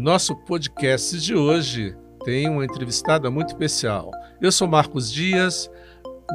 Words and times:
Nosso 0.00 0.34
podcast 0.34 1.20
de 1.20 1.34
hoje 1.34 1.94
tem 2.24 2.48
uma 2.48 2.64
entrevistada 2.64 3.30
muito 3.30 3.48
especial. 3.48 4.10
Eu 4.40 4.50
sou 4.50 4.66
Marcos 4.66 5.12
Dias, 5.12 5.70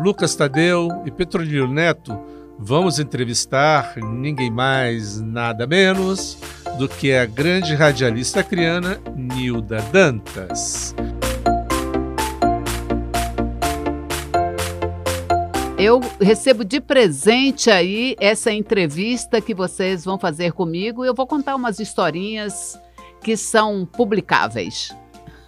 Lucas 0.03 0.35
Tadeu 0.35 0.87
e 1.03 1.09
Petrolio 1.09 1.67
Neto. 1.67 2.15
Vamos 2.59 2.99
entrevistar 2.99 3.95
ninguém 3.97 4.51
mais, 4.51 5.19
nada 5.19 5.65
menos 5.65 6.37
do 6.77 6.87
que 6.87 7.11
a 7.11 7.25
grande 7.25 7.73
radialista 7.73 8.43
criana 8.43 9.01
Nilda 9.15 9.81
Dantas. 9.91 10.93
Eu 15.75 16.01
recebo 16.21 16.63
de 16.63 16.79
presente 16.79 17.71
aí 17.71 18.15
essa 18.19 18.51
entrevista 18.51 19.41
que 19.41 19.55
vocês 19.55 20.05
vão 20.05 20.19
fazer 20.19 20.51
comigo. 20.53 21.03
Eu 21.03 21.15
vou 21.15 21.25
contar 21.25 21.55
umas 21.55 21.79
historinhas 21.79 22.79
que 23.25 23.35
são 23.35 23.87
publicáveis. 23.87 24.95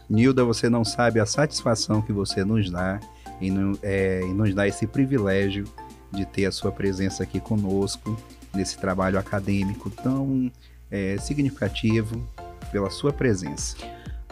Nilda, 0.09 0.43
você 0.43 0.67
não 0.67 0.83
sabe 0.83 1.19
a 1.19 1.27
satisfação 1.27 2.01
que 2.01 2.11
você 2.11 2.43
nos 2.43 2.71
dá 2.71 2.99
em, 3.39 3.53
é, 3.83 4.21
nos 4.33 4.51
dar 4.55 4.67
esse 4.67 4.87
privilégio 4.87 5.65
de 6.11 6.25
ter 6.25 6.47
a 6.47 6.51
sua 6.51 6.71
presença 6.71 7.21
aqui 7.21 7.39
conosco 7.39 8.19
nesse 8.51 8.79
trabalho 8.79 9.19
acadêmico 9.19 9.91
tão 9.91 10.51
é, 10.89 11.17
significativo 11.19 12.27
pela 12.71 12.89
sua 12.89 13.13
presença 13.13 13.77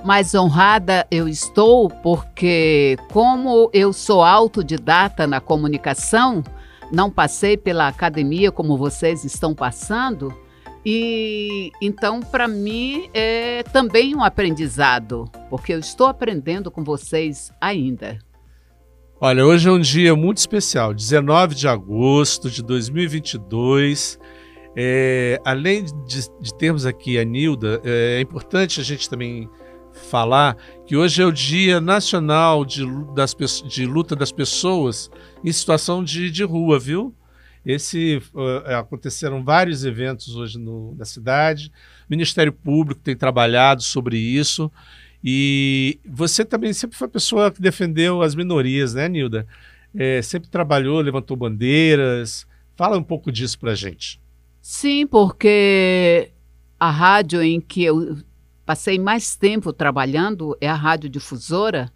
mais 0.04 0.35
honrada 0.35 1.07
eu 1.09 1.27
estou 1.27 1.90
porque, 1.90 2.96
como 3.12 3.71
eu 3.73 3.91
sou 3.91 4.23
autodidata 4.23 5.26
na 5.26 5.41
comunicação, 5.41 6.43
não 6.91 7.09
passei 7.09 7.57
pela 7.57 7.88
academia 7.88 8.52
como 8.52 8.77
vocês 8.77 9.23
estão 9.23 9.55
passando, 9.55 10.32
e 10.86 11.72
então 11.82 12.20
para 12.20 12.48
mim 12.48 13.10
é 13.14 13.64
também 13.64 14.16
um 14.16 14.24
aprendizado, 14.24 15.26
porque 15.50 15.74
eu 15.74 15.80
estou 15.80 16.08
aprendendo 16.08 16.70
com 16.70 16.84
vocês 16.84 17.52
ainda. 17.60 18.20
Olha, 19.20 19.46
hoje 19.46 19.68
é 19.68 19.72
um 19.72 19.80
dia 19.80 20.16
muito 20.16 20.38
especial, 20.38 20.94
19 20.94 21.55
de 21.55 21.68
agosto 21.68 22.50
de 22.50 22.62
2022. 22.62 24.20
É, 24.77 25.40
além 25.46 25.86
de, 25.86 26.30
de, 26.42 26.54
termos 26.54 26.86
aqui 26.86 27.18
a 27.18 27.24
Nilda, 27.24 27.82
é, 27.84 28.18
é 28.18 28.22
importante 28.22 28.82
a 28.82 28.84
gente 28.84 29.10
também 29.10 29.49
falar 29.94 30.58
que 30.86 30.98
hoje 30.98 31.22
é 31.22 31.26
o 31.26 31.32
Dia 31.32 31.80
Nacional 31.80 32.66
de, 32.66 32.86
das, 33.14 33.34
de 33.66 33.86
Luta 33.86 34.16
das 34.16 34.34
Pessoas 34.34 35.10
em 35.44 35.52
Situação 35.52 36.04
de, 36.04 36.30
de 36.30 36.44
Rua, 36.44 36.77
viu? 36.77 37.16
Esse 37.66 38.21
uh, 38.34 38.76
aconteceram 38.76 39.44
vários 39.44 39.84
eventos 39.84 40.35
hoje 40.35 40.60
no, 40.60 40.94
na 40.96 41.05
cidade. 41.05 41.71
O 42.08 42.12
Ministério 42.12 42.54
Público 42.54 43.02
tem 43.02 43.16
trabalhado 43.16 43.82
sobre 43.82 44.18
isso. 44.18 44.71
E 45.24 45.99
você 46.05 46.46
também 46.46 46.71
sempre 46.71 46.96
foi 46.96 47.08
a 47.08 47.12
pessoa 47.12 47.52
que 47.52 47.60
defendeu 47.60 48.21
as 48.21 48.36
minorias, 48.36 48.93
né, 48.93 49.10
Nilda? 49.10 49.48
É, 49.96 50.21
sempre 50.21 50.48
trabalhou, 50.49 51.02
levantou 51.02 51.36
bandeiras. 51.36 52.46
Fala 52.76 52.98
um 52.98 53.04
pouco 53.04 53.32
disso 53.32 53.58
para 53.58 53.74
gente. 53.74 54.21
Sim, 54.62 55.08
porque 55.08 56.32
a 56.80 56.91
rádio 56.91 57.41
em 57.41 57.60
que 57.60 57.84
eu 57.84 58.18
passei 58.66 58.99
mais 58.99 59.36
tempo 59.36 59.74
trabalhando 59.74 60.55
é 60.62 60.70
a 60.70 60.76
radiodifusora 60.76 61.91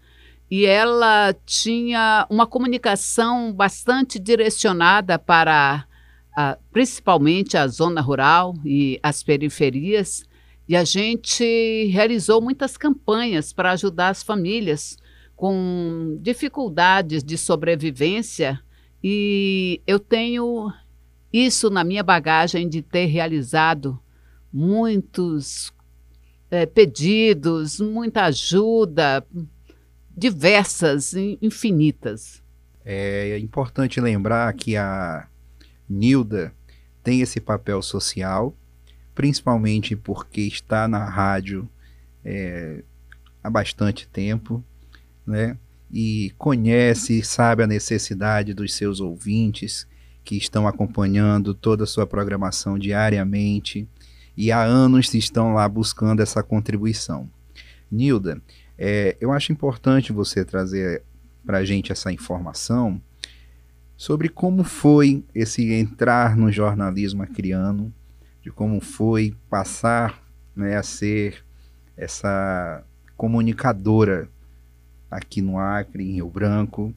e 0.49 0.65
ela 0.65 1.33
tinha 1.45 2.25
uma 2.29 2.47
comunicação 2.47 3.53
bastante 3.53 4.17
direcionada 4.17 5.19
para 5.19 5.85
a, 6.35 6.57
principalmente 6.71 7.55
a 7.55 7.67
zona 7.67 8.01
rural 8.01 8.55
e 8.65 8.99
as 9.03 9.21
periferias. 9.21 10.23
E 10.67 10.75
a 10.75 10.83
gente 10.83 11.85
realizou 11.91 12.41
muitas 12.41 12.77
campanhas 12.77 13.53
para 13.53 13.71
ajudar 13.71 14.09
as 14.09 14.23
famílias 14.23 14.97
com 15.35 16.17
dificuldades 16.21 17.23
de 17.23 17.37
sobrevivência. 17.37 18.59
E 19.03 19.81
eu 19.85 19.99
tenho 19.99 20.71
isso 21.31 21.69
na 21.69 21.83
minha 21.83 22.03
bagagem 22.03 22.67
de 22.67 22.81
ter 22.81 23.05
realizado 23.05 23.99
muitos 24.51 25.71
é, 26.49 26.65
pedidos, 26.65 27.79
muita 27.79 28.25
ajuda, 28.25 29.25
diversas, 30.19 31.13
infinitas. 31.41 32.43
É 32.83 33.37
importante 33.39 34.01
lembrar 34.01 34.53
que 34.53 34.75
a 34.75 35.27
Nilda 35.89 36.53
tem 37.01 37.21
esse 37.21 37.39
papel 37.39 37.81
social, 37.81 38.53
principalmente 39.15 39.95
porque 39.95 40.41
está 40.41 40.87
na 40.87 41.05
rádio 41.05 41.67
é, 42.23 42.83
há 43.43 43.49
bastante 43.49 44.07
tempo, 44.07 44.63
né? 45.25 45.57
E 45.91 46.33
conhece, 46.37 47.23
sabe 47.23 47.63
a 47.63 47.67
necessidade 47.67 48.53
dos 48.53 48.73
seus 48.73 48.99
ouvintes 48.99 49.87
que 50.23 50.35
estão 50.35 50.67
acompanhando 50.67 51.53
toda 51.53 51.85
a 51.85 51.87
sua 51.87 52.05
programação 52.05 52.77
diariamente 52.77 53.87
e 54.37 54.51
há 54.51 54.61
anos 54.61 55.13
estão 55.13 55.53
lá 55.53 55.67
buscando 55.67 56.21
essa 56.21 56.43
contribuição. 56.43 57.29
Nilda, 57.91 58.41
é, 58.81 59.17
eu 59.19 59.33
acho 59.33 59.51
importante 59.51 60.13
você 60.13 60.45
trazer 60.45 61.03
para 61.45 61.57
a 61.57 61.65
gente 61.65 61.91
essa 61.91 62.13
informação 62.13 63.01
sobre 63.97 64.29
como 64.29 64.63
foi 64.63 65.25
esse 65.35 65.73
entrar 65.73 66.37
no 66.37 66.49
jornalismo 66.49 67.21
acriano, 67.21 67.93
de 68.41 68.49
como 68.49 68.79
foi 68.79 69.35
passar 69.49 70.23
né, 70.55 70.77
a 70.77 70.83
ser 70.83 71.43
essa 71.97 72.81
comunicadora 73.17 74.29
aqui 75.11 75.41
no 75.41 75.59
Acre, 75.59 76.09
em 76.09 76.13
Rio 76.13 76.29
Branco, 76.29 76.95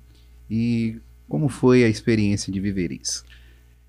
e 0.49 1.01
como 1.29 1.49
foi 1.49 1.83
a 1.83 1.89
experiência 1.89 2.53
de 2.53 2.61
viver 2.61 2.93
isso? 2.93 3.25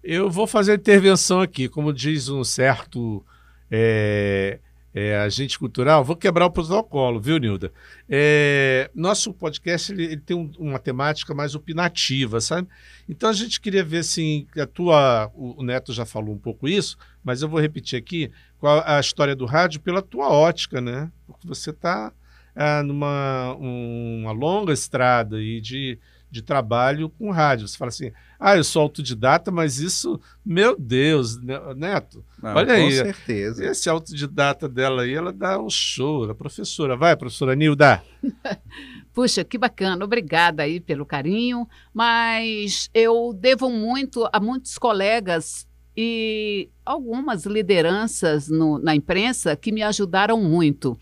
Eu 0.04 0.32
vou 0.32 0.48
fazer 0.48 0.72
a 0.72 0.76
intervenção 0.76 1.42
aqui, 1.42 1.70
como 1.70 1.94
diz 1.94 2.28
um 2.28 2.44
certo 2.44 3.24
é, 3.70 4.58
é, 4.94 5.18
agente 5.18 5.58
cultural, 5.58 6.04
vou 6.04 6.16
quebrar 6.16 6.46
o 6.46 6.52
protocolo, 6.52 7.20
viu, 7.20 7.38
Nilda? 7.38 7.72
É, 8.08 8.92
nosso 8.94 9.34
podcast 9.34 9.92
ele, 9.92 10.04
ele 10.04 10.22
tem 10.22 10.38
um, 10.38 10.52
uma 10.60 10.78
temática 10.78 11.34
mais 11.34 11.56
opinativa, 11.56 12.40
sabe? 12.40 12.68
Então 13.10 13.30
a 13.30 13.34
gente 13.34 13.60
queria 13.60 13.84
ver 13.84 14.00
assim, 14.00 14.46
a 14.58 14.68
tua, 14.68 15.32
o 15.34 15.64
Neto 15.64 15.92
já 15.92 16.06
falou 16.06 16.36
um 16.36 16.38
pouco 16.38 16.68
isso, 16.68 16.96
mas 17.24 17.42
eu 17.42 17.50
vou 17.50 17.60
repetir 17.60 17.98
aqui 17.98 18.32
qual 18.60 18.84
a 18.86 19.00
história 19.00 19.36
do 19.36 19.46
rádio 19.46 19.82
pela 19.82 20.02
tua 20.02 20.30
ótica, 20.30 20.80
né? 20.80 21.12
Porque 21.26 21.48
você 21.48 21.72
está 21.72 22.14
ah, 22.56 22.84
numa 22.84 23.56
uma 23.56 24.32
longa 24.32 24.74
estrada 24.74 25.42
e 25.42 25.60
de 25.60 25.98
de 26.34 26.42
trabalho 26.42 27.10
com 27.10 27.30
rádio. 27.30 27.68
Você 27.68 27.78
fala 27.78 27.90
assim, 27.90 28.12
ah, 28.40 28.58
eu 28.58 28.64
sou 28.64 28.82
autodidata, 28.82 29.52
mas 29.52 29.78
isso, 29.78 30.20
meu 30.44 30.76
Deus, 30.78 31.40
né, 31.42 31.60
Neto, 31.76 32.26
Não, 32.42 32.56
olha 32.56 32.66
com 32.66 32.74
aí. 32.74 32.86
Com 32.86 33.06
certeza. 33.06 33.66
Esse 33.66 33.88
autodidata 33.88 34.68
dela 34.68 35.04
aí, 35.04 35.14
ela 35.14 35.32
dá 35.32 35.62
um 35.62 35.70
show, 35.70 36.30
a 36.30 36.34
professora. 36.34 36.98
Vai, 36.98 37.16
professora 37.16 37.56
Nilda. 37.56 38.04
Puxa, 39.14 39.44
que 39.44 39.60
bacana, 39.60 40.04
obrigada 40.04 40.64
aí 40.64 40.80
pelo 40.80 41.06
carinho, 41.06 41.68
mas 41.94 42.90
eu 42.94 43.32
devo 43.32 43.70
muito 43.70 44.28
a 44.34 44.40
muitos 44.40 44.80
colegas 44.80 45.68
e 45.96 46.68
algumas 46.84 47.46
lideranças 47.46 48.50
no, 48.50 48.80
na 48.80 48.96
imprensa 48.96 49.56
que 49.56 49.72
me 49.72 49.84
ajudaram 49.84 50.42
muito. 50.42 50.98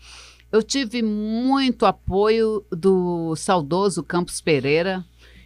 Eu 0.52 0.62
tive 0.62 1.00
muito 1.00 1.86
apoio 1.86 2.62
do 2.70 3.34
saudoso 3.34 4.02
Campos 4.02 4.42
Pereira, 4.42 5.02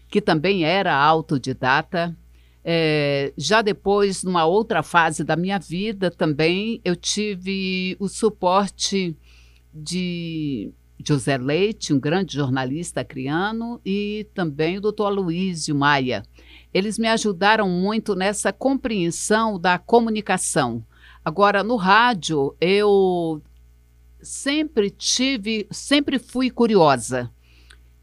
que 0.08 0.20
também 0.20 0.64
era 0.64 0.94
autodidata. 0.94 2.16
É, 2.64 3.32
já 3.36 3.62
depois, 3.62 4.24
numa 4.24 4.44
outra 4.44 4.82
fase 4.82 5.22
da 5.22 5.36
minha 5.36 5.58
vida, 5.58 6.10
também 6.10 6.80
eu 6.84 6.96
tive 6.96 7.96
o 8.00 8.08
suporte 8.08 9.16
de 9.72 10.72
José 11.04 11.36
Leite, 11.36 11.92
um 11.92 12.00
grande 12.00 12.34
jornalista 12.34 13.02
acriano, 13.02 13.80
e 13.84 14.26
também 14.34 14.78
o 14.78 14.80
doutor 14.80 15.06
Aloysio 15.06 15.74
Maia. 15.74 16.22
Eles 16.72 16.98
me 16.98 17.06
ajudaram 17.06 17.68
muito 17.68 18.14
nessa 18.14 18.52
compreensão 18.52 19.60
da 19.60 19.78
comunicação. 19.78 20.84
Agora, 21.24 21.62
no 21.62 21.76
rádio, 21.76 22.56
eu 22.60 23.42
sempre 24.20 24.90
tive, 24.90 25.66
sempre 25.70 26.18
fui 26.18 26.50
curiosa 26.50 27.30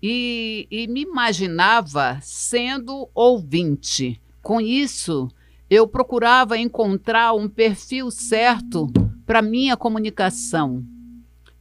e, 0.06 0.68
e 0.70 0.86
me 0.86 1.04
imaginava 1.04 2.20
sendo 2.22 3.10
ouvinte. 3.16 4.22
Com 4.42 4.60
isso, 4.60 5.30
eu 5.70 5.88
procurava 5.88 6.58
encontrar 6.58 7.34
um 7.34 7.48
perfil 7.48 8.12
certo 8.12 8.92
para 9.26 9.42
minha 9.42 9.78
comunicação, 9.78 10.86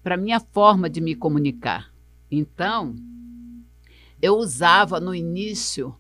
para 0.03 0.17
minha 0.17 0.41
forma 0.41 0.91
de 0.91 1.01
me 1.01 1.15
comunicar. 1.15 1.93
Então, 2.29 2.97
eu 4.21 4.35
usava 4.35 4.99
no 4.99 5.15
início, 5.15 5.95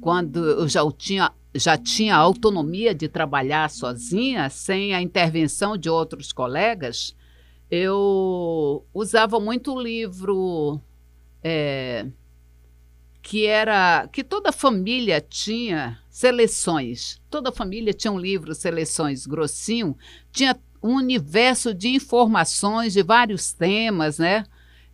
quando 0.00 0.44
eu 0.44 0.68
já 0.68 0.80
tinha, 0.90 1.30
já 1.54 1.78
tinha 1.78 2.16
autonomia 2.16 2.92
de 2.92 3.06
trabalhar 3.06 3.70
sozinha, 3.70 4.50
sem 4.50 4.92
a 4.92 5.00
intervenção 5.00 5.76
de 5.76 5.88
outros 5.88 6.32
colegas, 6.32 7.14
eu 7.70 8.84
usava 8.92 9.38
muito 9.38 9.72
o 9.72 9.80
livro 9.80 10.80
é, 11.44 12.06
que 13.22 13.46
era 13.46 14.08
que 14.08 14.24
toda 14.24 14.50
família 14.50 15.20
tinha 15.20 15.98
seleções. 16.08 17.20
Toda 17.30 17.52
família 17.52 17.92
tinha 17.92 18.12
um 18.12 18.18
livro 18.18 18.54
seleções 18.54 19.26
grossinho, 19.26 19.96
tinha 20.32 20.58
um 20.82 20.96
universo 20.96 21.74
de 21.74 21.88
informações 21.88 22.94
de 22.94 23.02
vários 23.02 23.52
temas, 23.52 24.18
né? 24.18 24.44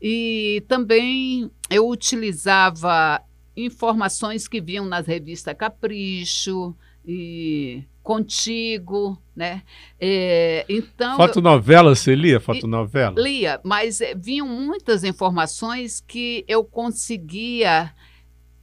E 0.02 0.64
também 0.66 1.50
eu 1.68 1.88
utilizava 1.88 3.22
informações 3.56 4.48
que 4.48 4.60
vinham 4.60 4.86
nas 4.86 5.06
revistas 5.06 5.54
Capricho 5.56 6.74
e 7.04 7.84
Contigo, 8.10 9.16
né? 9.36 9.62
É, 10.00 10.66
então 10.68 11.16
fotonovela 11.16 11.94
você 11.94 12.12
lia 12.12 12.40
fotonovela? 12.40 13.14
Lia, 13.20 13.60
mas 13.62 14.00
é, 14.00 14.16
vinham 14.16 14.48
muitas 14.48 15.04
informações 15.04 16.00
que 16.00 16.44
eu 16.48 16.64
conseguia 16.64 17.94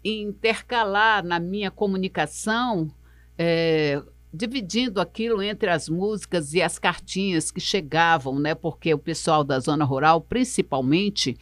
intercalar 0.04 1.24
na 1.24 1.40
minha 1.40 1.72
comunicação, 1.72 2.92
é, 3.38 4.04
dividindo 4.34 5.00
aquilo 5.00 5.42
entre 5.42 5.70
as 5.70 5.88
músicas 5.88 6.54
e 6.54 6.62
as 6.62 6.78
cartinhas 6.78 7.50
que 7.50 7.62
chegavam, 7.62 8.38
né? 8.38 8.54
Porque 8.54 8.94
o 8.94 9.00
pessoal 9.00 9.46
da 9.46 9.62
zona 9.62 9.86
rural, 9.86 10.20
principalmente, 10.20 11.38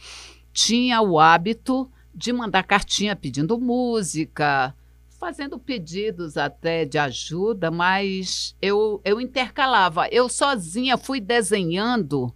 tinha 0.52 1.02
o 1.02 1.18
hábito 1.18 1.90
de 2.14 2.32
mandar 2.32 2.62
cartinha 2.62 3.16
pedindo 3.16 3.58
música, 3.58 4.72
fazendo 5.18 5.58
pedidos 5.58 6.36
até 6.36 6.84
de 6.84 6.98
ajuda, 6.98 7.70
mas 7.70 8.54
eu, 8.60 9.00
eu 9.04 9.20
intercalava. 9.20 10.08
Eu 10.08 10.28
sozinha 10.28 10.96
fui 10.96 11.20
desenhando 11.20 12.32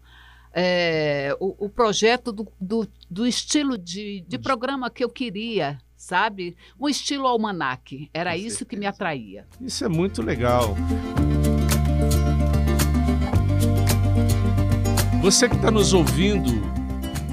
é, 0.53 1.37
o, 1.39 1.67
o, 1.67 1.69
projeto 1.69 2.33
do, 2.33 2.49
do, 2.61 2.89
do 3.09 3.27
estilo 3.27 3.79
de, 3.79 4.25
de 4.27 4.39
programa 4.39 4.91
que 4.91 5.05
eu 5.05 5.09
queria, 5.09 5.79
sabe? 5.97 6.57
Um 6.79 6.89
estilo 6.89 7.27
almanac. 7.27 8.11
Era 8.13 8.37
isso 8.37 8.67
que 8.67 8.77
me 8.77 8.87
atraía. 8.87 9.47
Isso 9.61 9.85
é 9.85 9.89
muito 9.89 10.23
legal. 10.23 10.77
Você 15.23 15.49
que 15.49 15.55
está 15.55 15.71
nos 15.71 15.93
ouvindo 15.93 16.51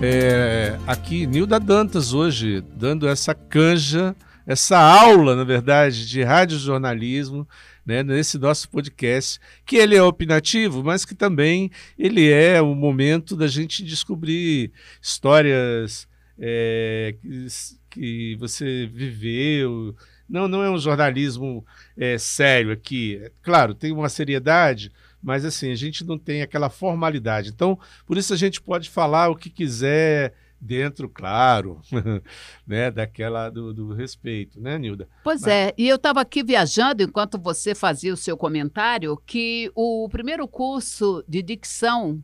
é, 0.01 0.77
aqui, 0.85 1.25
Nilda 1.25 1.59
Dantas, 1.59 2.13
hoje, 2.13 2.61
dando 2.75 3.07
essa 3.07 3.33
canja 3.33 4.15
essa 4.47 4.79
aula, 4.79 5.35
na 5.35 5.43
verdade, 5.43 6.07
de 6.07 6.23
radiojornalismo, 6.23 7.45
né, 7.85 8.01
nesse 8.01 8.37
nosso 8.37 8.69
podcast, 8.69 9.39
que 9.65 9.75
ele 9.75 9.93
é 9.93 10.01
opinativo, 10.01 10.81
mas 10.81 11.03
que 11.03 11.13
também 11.13 11.69
ele 11.99 12.31
é 12.31 12.61
o 12.61 12.73
momento 12.73 13.35
da 13.35 13.45
gente 13.45 13.83
descobrir 13.83 14.71
histórias 15.01 16.07
é, 16.39 17.13
que, 17.21 17.47
que, 17.89 18.35
você 18.37 18.89
viveu. 18.93 19.93
Não, 20.29 20.47
não 20.47 20.63
é 20.63 20.71
um 20.71 20.77
jornalismo 20.77 21.65
é, 21.97 22.17
sério 22.17 22.71
aqui. 22.71 23.21
Claro, 23.41 23.73
tem 23.73 23.91
uma 23.91 24.07
seriedade, 24.07 24.91
mas 25.21 25.43
assim, 25.43 25.71
a 25.71 25.75
gente 25.75 26.05
não 26.05 26.17
tem 26.17 26.41
aquela 26.41 26.69
formalidade. 26.69 27.49
Então, 27.49 27.77
por 28.05 28.17
isso 28.17 28.33
a 28.33 28.37
gente 28.37 28.61
pode 28.61 28.89
falar 28.89 29.27
o 29.29 29.35
que 29.35 29.49
quiser 29.49 30.33
dentro, 30.59 31.07
claro, 31.07 31.81
né, 32.65 32.89
daquela 32.91 33.49
do, 33.49 33.73
do, 33.73 33.93
respeito, 33.93 34.59
né, 34.59 34.77
Nilda? 34.77 35.07
Pois 35.23 35.41
Mas... 35.41 35.51
é, 35.51 35.73
e 35.77 35.87
eu 35.87 35.95
estava 35.95 36.21
aqui 36.21 36.43
viajando 36.43 37.03
enquanto 37.03 37.37
você 37.37 37.75
fazia 37.75 38.13
o 38.13 38.17
seu 38.17 38.35
comentário 38.35 39.15
que 39.25 39.71
o 39.75 40.07
primeiro 40.09 40.47
curso 40.47 41.23
de 41.27 41.41
dicção, 41.41 42.21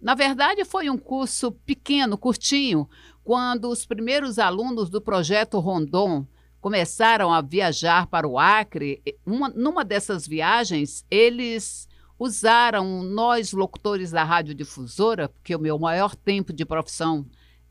na 0.00 0.14
verdade, 0.14 0.64
foi 0.64 0.88
um 0.88 0.98
curso 0.98 1.52
pequeno, 1.52 2.18
curtinho, 2.18 2.88
quando 3.22 3.68
os 3.68 3.84
primeiros 3.84 4.38
alunos 4.38 4.88
do 4.88 5.00
projeto 5.00 5.58
Rondon 5.58 6.26
começaram 6.60 7.32
a 7.32 7.40
viajar 7.40 8.06
para 8.06 8.26
o 8.26 8.38
Acre. 8.38 9.02
Uma, 9.24 9.48
numa 9.48 9.84
dessas 9.84 10.26
viagens, 10.26 11.04
eles 11.10 11.88
usaram 12.18 13.02
nós 13.02 13.52
locutores 13.52 14.10
da 14.10 14.24
radiodifusora, 14.24 15.28
porque 15.28 15.54
o 15.54 15.60
meu 15.60 15.78
maior 15.78 16.14
tempo 16.14 16.52
de 16.52 16.64
profissão 16.64 17.26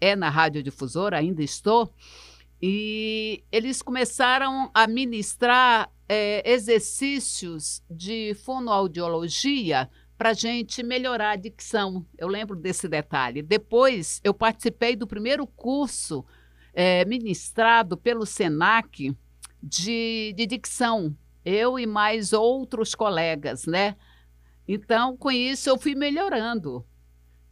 é 0.06 0.16
na 0.16 0.30
radiodifusora, 0.30 1.18
ainda 1.18 1.42
estou, 1.42 1.92
e 2.62 3.44
eles 3.52 3.82
começaram 3.82 4.70
a 4.74 4.88
ministrar 4.88 5.92
é, 6.08 6.48
exercícios 6.50 7.84
de 7.90 8.36
fonoaudiologia 8.36 9.90
para 10.18 10.30
a 10.30 10.34
gente 10.34 10.84
melhorar 10.84 11.32
a 11.32 11.36
dicção. 11.36 12.06
Eu 12.18 12.28
lembro 12.28 12.56
desse 12.56 12.88
detalhe. 12.88 13.42
Depois, 13.42 14.22
eu 14.24 14.34
participei 14.34 14.96
do 14.96 15.08
primeiro 15.08 15.46
curso 15.48 16.24
é, 16.74 17.04
ministrado 17.06 17.98
pelo 17.98 18.26
SENAC 18.26 19.16
de, 19.62 20.34
de 20.38 20.46
dicção, 20.46 21.16
eu 21.44 21.80
e 21.80 21.88
mais 21.88 22.32
outros 22.32 22.94
colegas, 22.94 23.66
né? 23.66 23.96
Então, 24.68 25.18
com 25.18 25.32
isso, 25.32 25.70
eu 25.70 25.78
fui 25.78 25.96
melhorando. 25.96 26.86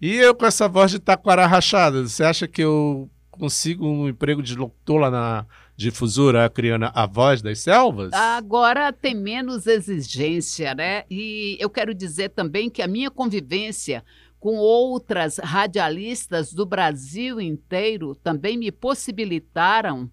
E 0.04 0.18
eu 0.18 0.36
com 0.36 0.46
essa 0.46 0.68
voz 0.68 0.92
de 0.92 1.00
taquara 1.00 1.48
rachada, 1.48 2.06
você 2.06 2.26
acha 2.26 2.46
que 2.46 2.62
eu 2.62 3.10
consigo 3.32 3.88
um 3.88 4.10
emprego 4.10 4.44
de 4.44 4.54
locutor 4.54 5.00
lá 5.00 5.10
na 5.10 5.46
difusora 5.78 6.50
criando 6.50 6.92
a 6.94 7.06
voz 7.06 7.42
das 7.42 7.60
selvas? 7.60 8.12
Agora 8.12 8.92
tem 8.92 9.16
menos 9.16 9.66
exigência, 9.66 10.76
né? 10.76 11.06
E 11.10 11.56
eu 11.58 11.70
quero 11.70 11.94
dizer 11.94 12.32
também 12.32 12.70
que 12.70 12.82
a 12.82 12.88
minha 12.88 13.10
convivência 13.10 14.04
com 14.42 14.58
outras 14.58 15.38
radialistas 15.38 16.52
do 16.52 16.66
Brasil 16.66 17.40
inteiro 17.40 18.14
também 18.14 18.58
me 18.58 18.74
possibilitaram 18.74 20.12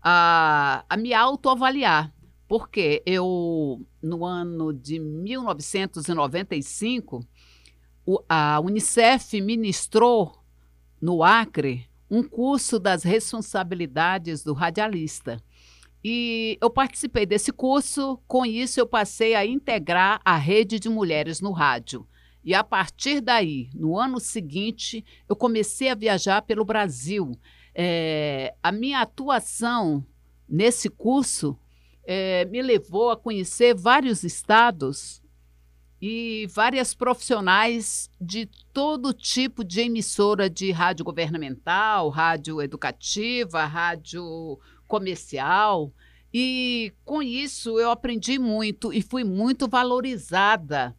a, 0.00 0.84
a 0.88 0.96
me 0.96 1.12
autoavaliar. 1.12 2.14
Porque 2.46 3.02
eu, 3.04 3.84
no 4.00 4.24
ano 4.24 4.72
de 4.72 5.00
1995, 5.00 7.16
o, 7.16 7.22
a 8.28 8.60
Unicef 8.60 9.40
ministrou 9.40 10.32
no 11.00 11.22
Acre 11.22 11.88
um 12.10 12.22
curso 12.22 12.78
das 12.78 13.02
responsabilidades 13.02 14.44
do 14.44 14.52
radialista. 14.52 15.42
E 16.04 16.58
eu 16.60 16.68
participei 16.68 17.24
desse 17.24 17.52
curso, 17.52 18.20
com 18.26 18.44
isso 18.44 18.78
eu 18.78 18.86
passei 18.86 19.34
a 19.34 19.46
integrar 19.46 20.20
a 20.24 20.36
rede 20.36 20.78
de 20.78 20.88
mulheres 20.88 21.40
no 21.40 21.52
rádio. 21.52 22.06
E 22.44 22.54
a 22.54 22.64
partir 22.64 23.20
daí, 23.20 23.70
no 23.72 23.96
ano 23.96 24.18
seguinte, 24.18 25.04
eu 25.28 25.36
comecei 25.36 25.88
a 25.90 25.94
viajar 25.94 26.42
pelo 26.42 26.64
Brasil. 26.64 27.38
É, 27.72 28.52
a 28.60 28.72
minha 28.72 29.00
atuação 29.00 30.04
nesse 30.48 30.90
curso 30.90 31.56
é, 32.04 32.44
me 32.46 32.60
levou 32.60 33.10
a 33.10 33.16
conhecer 33.16 33.74
vários 33.74 34.24
estados 34.24 35.21
e 36.04 36.48
várias 36.52 36.94
profissionais 36.94 38.10
de 38.20 38.46
todo 38.72 39.12
tipo 39.12 39.62
de 39.62 39.82
emissora 39.82 40.50
de 40.50 40.72
rádio 40.72 41.04
governamental, 41.04 42.08
rádio 42.08 42.60
educativa, 42.60 43.64
rádio 43.64 44.58
comercial. 44.88 45.92
E 46.34 46.92
com 47.04 47.22
isso 47.22 47.78
eu 47.78 47.88
aprendi 47.88 48.36
muito 48.36 48.92
e 48.92 49.00
fui 49.00 49.22
muito 49.22 49.68
valorizada 49.68 50.96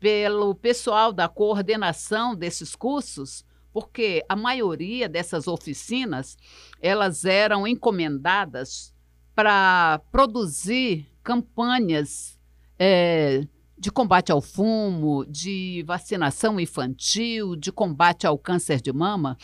pelo 0.00 0.54
pessoal 0.54 1.12
da 1.12 1.28
coordenação 1.28 2.34
desses 2.34 2.74
cursos, 2.74 3.44
porque 3.70 4.24
a 4.30 4.34
maioria 4.34 5.10
dessas 5.10 5.46
oficinas 5.46 6.38
elas 6.80 7.26
eram 7.26 7.66
encomendadas 7.66 8.94
para 9.34 10.00
produzir 10.10 11.06
campanhas 11.22 12.40
é, 12.78 13.46
de 13.82 13.90
combate 13.90 14.30
ao 14.30 14.40
fumo, 14.40 15.26
de 15.26 15.82
vacinação 15.84 16.60
infantil, 16.60 17.56
de 17.56 17.72
combate 17.72 18.24
ao 18.28 18.38
câncer 18.38 18.80
de 18.80 18.92
mama. 18.92 19.36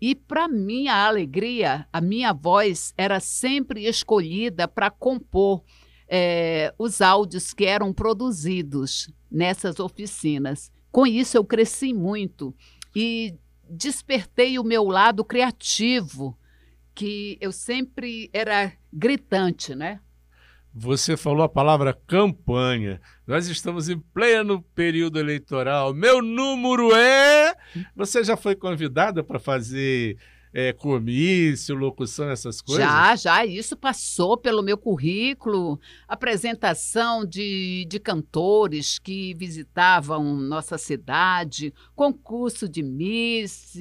E, 0.00 0.14
para 0.14 0.48
minha 0.48 0.94
alegria, 0.94 1.86
a 1.92 2.00
minha 2.00 2.32
voz 2.32 2.94
era 2.96 3.20
sempre 3.20 3.84
escolhida 3.86 4.66
para 4.66 4.90
compor 4.90 5.62
é, 6.08 6.72
os 6.78 7.02
áudios 7.02 7.52
que 7.52 7.66
eram 7.66 7.92
produzidos 7.92 9.12
nessas 9.30 9.78
oficinas. 9.78 10.72
Com 10.90 11.06
isso, 11.06 11.36
eu 11.36 11.44
cresci 11.44 11.92
muito 11.92 12.54
e 12.96 13.34
despertei 13.68 14.58
o 14.58 14.64
meu 14.64 14.84
lado 14.84 15.22
criativo, 15.22 16.34
que 16.94 17.36
eu 17.42 17.52
sempre 17.52 18.30
era 18.32 18.72
gritante, 18.90 19.74
né? 19.74 20.00
Você 20.74 21.16
falou 21.16 21.42
a 21.42 21.48
palavra 21.48 21.92
campanha. 22.06 23.00
Nós 23.26 23.46
estamos 23.46 23.90
em 23.90 23.98
pleno 23.98 24.62
período 24.74 25.18
eleitoral. 25.18 25.92
Meu 25.92 26.22
número 26.22 26.94
é. 26.94 27.54
Você 27.94 28.24
já 28.24 28.36
foi 28.36 28.56
convidada 28.56 29.22
para 29.22 29.38
fazer 29.38 30.16
é, 30.52 30.72
comício, 30.72 31.74
locução, 31.74 32.30
essas 32.30 32.62
coisas? 32.62 32.84
Já, 32.84 33.16
já. 33.16 33.44
Isso 33.44 33.76
passou 33.76 34.36
pelo 34.36 34.62
meu 34.62 34.78
currículo. 34.78 35.78
Apresentação 36.08 37.24
de, 37.24 37.86
de 37.86 38.00
cantores 38.00 38.98
que 38.98 39.34
visitavam 39.34 40.24
nossa 40.36 40.78
cidade, 40.78 41.72
concurso 41.94 42.66
de 42.66 42.82
Miss, 42.82 43.76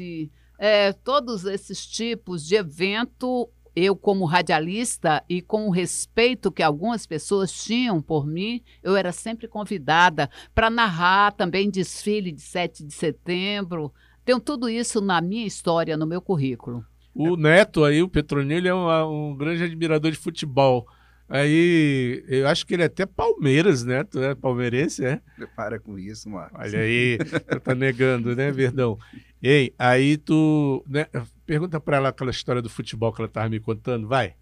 é, 0.58 0.92
todos 0.92 1.46
esses 1.46 1.86
tipos 1.86 2.46
de 2.46 2.56
evento 2.56 3.50
eu, 3.76 3.96
como 3.96 4.26
radialista 4.26 5.24
e 5.30 5.42
com 5.42 5.68
o 5.68 5.72
respeito 5.72 6.52
que 6.52 6.64
algumas 6.64 7.06
pessoas 7.06 7.52
tinham 7.52 8.02
por 8.02 8.28
mim, 8.28 8.62
eu 8.84 8.96
era 8.96 9.12
sempre 9.12 9.48
convidada 9.48 10.30
para 10.54 10.70
narrar 10.70 11.32
também 11.32 11.70
desfile 11.70 12.32
de 12.32 12.42
7 12.42 12.84
de 12.84 12.94
setembro. 12.94 13.94
Tenho 14.26 14.40
tudo 14.40 14.70
isso 14.70 15.02
na 15.02 15.22
minha 15.22 15.46
história, 15.46 15.98
no 15.98 16.06
meu 16.06 16.22
currículo. 16.22 16.86
O 17.14 17.36
Neto 17.36 17.84
aí, 17.84 18.02
o 18.02 18.08
Petronilho, 18.10 18.68
é 18.68 18.74
um, 18.74 19.32
um 19.32 19.36
grande 19.36 19.64
admirador 19.64 20.12
de 20.12 20.18
futebol. 20.18 20.88
Aí, 21.28 22.24
eu 22.28 22.46
acho 22.48 22.66
que 22.66 22.74
ele 22.74 22.84
é 22.84 22.88
até 22.88 23.06
Palmeiras, 23.06 23.86
né? 23.86 24.04
Tu 24.04 24.22
é 24.22 24.36
palmeirense, 24.36 25.06
é? 25.06 25.22
Para 25.56 25.80
com 25.80 25.98
isso, 25.98 26.30
Marcos. 26.30 26.60
Olha 26.60 26.80
aí, 26.80 27.18
tá 27.64 27.74
negando, 27.74 28.36
né, 28.36 28.52
Verdão? 28.52 29.00
Ei, 29.42 29.74
aí 29.80 30.18
tu. 30.18 30.84
Né, 30.88 31.08
pergunta 31.52 31.82
para 31.82 31.98
ela 31.98 32.08
aquela 32.08 32.32
história 32.32 32.62
do 32.62 32.70
futebol 32.70 33.12
que 33.12 33.20
ela 33.20 33.28
tava 33.28 33.50
me 33.50 33.60
contando, 33.60 34.08
vai. 34.08 34.36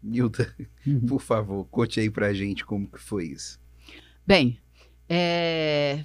Nilda, 0.00 0.54
uhum. 0.86 1.04
por 1.04 1.20
favor, 1.20 1.64
conte 1.64 1.98
aí 1.98 2.08
pra 2.08 2.32
gente 2.32 2.64
como 2.64 2.86
que 2.86 3.00
foi 3.00 3.24
isso. 3.24 3.58
Bem, 4.24 4.56
é, 5.08 6.04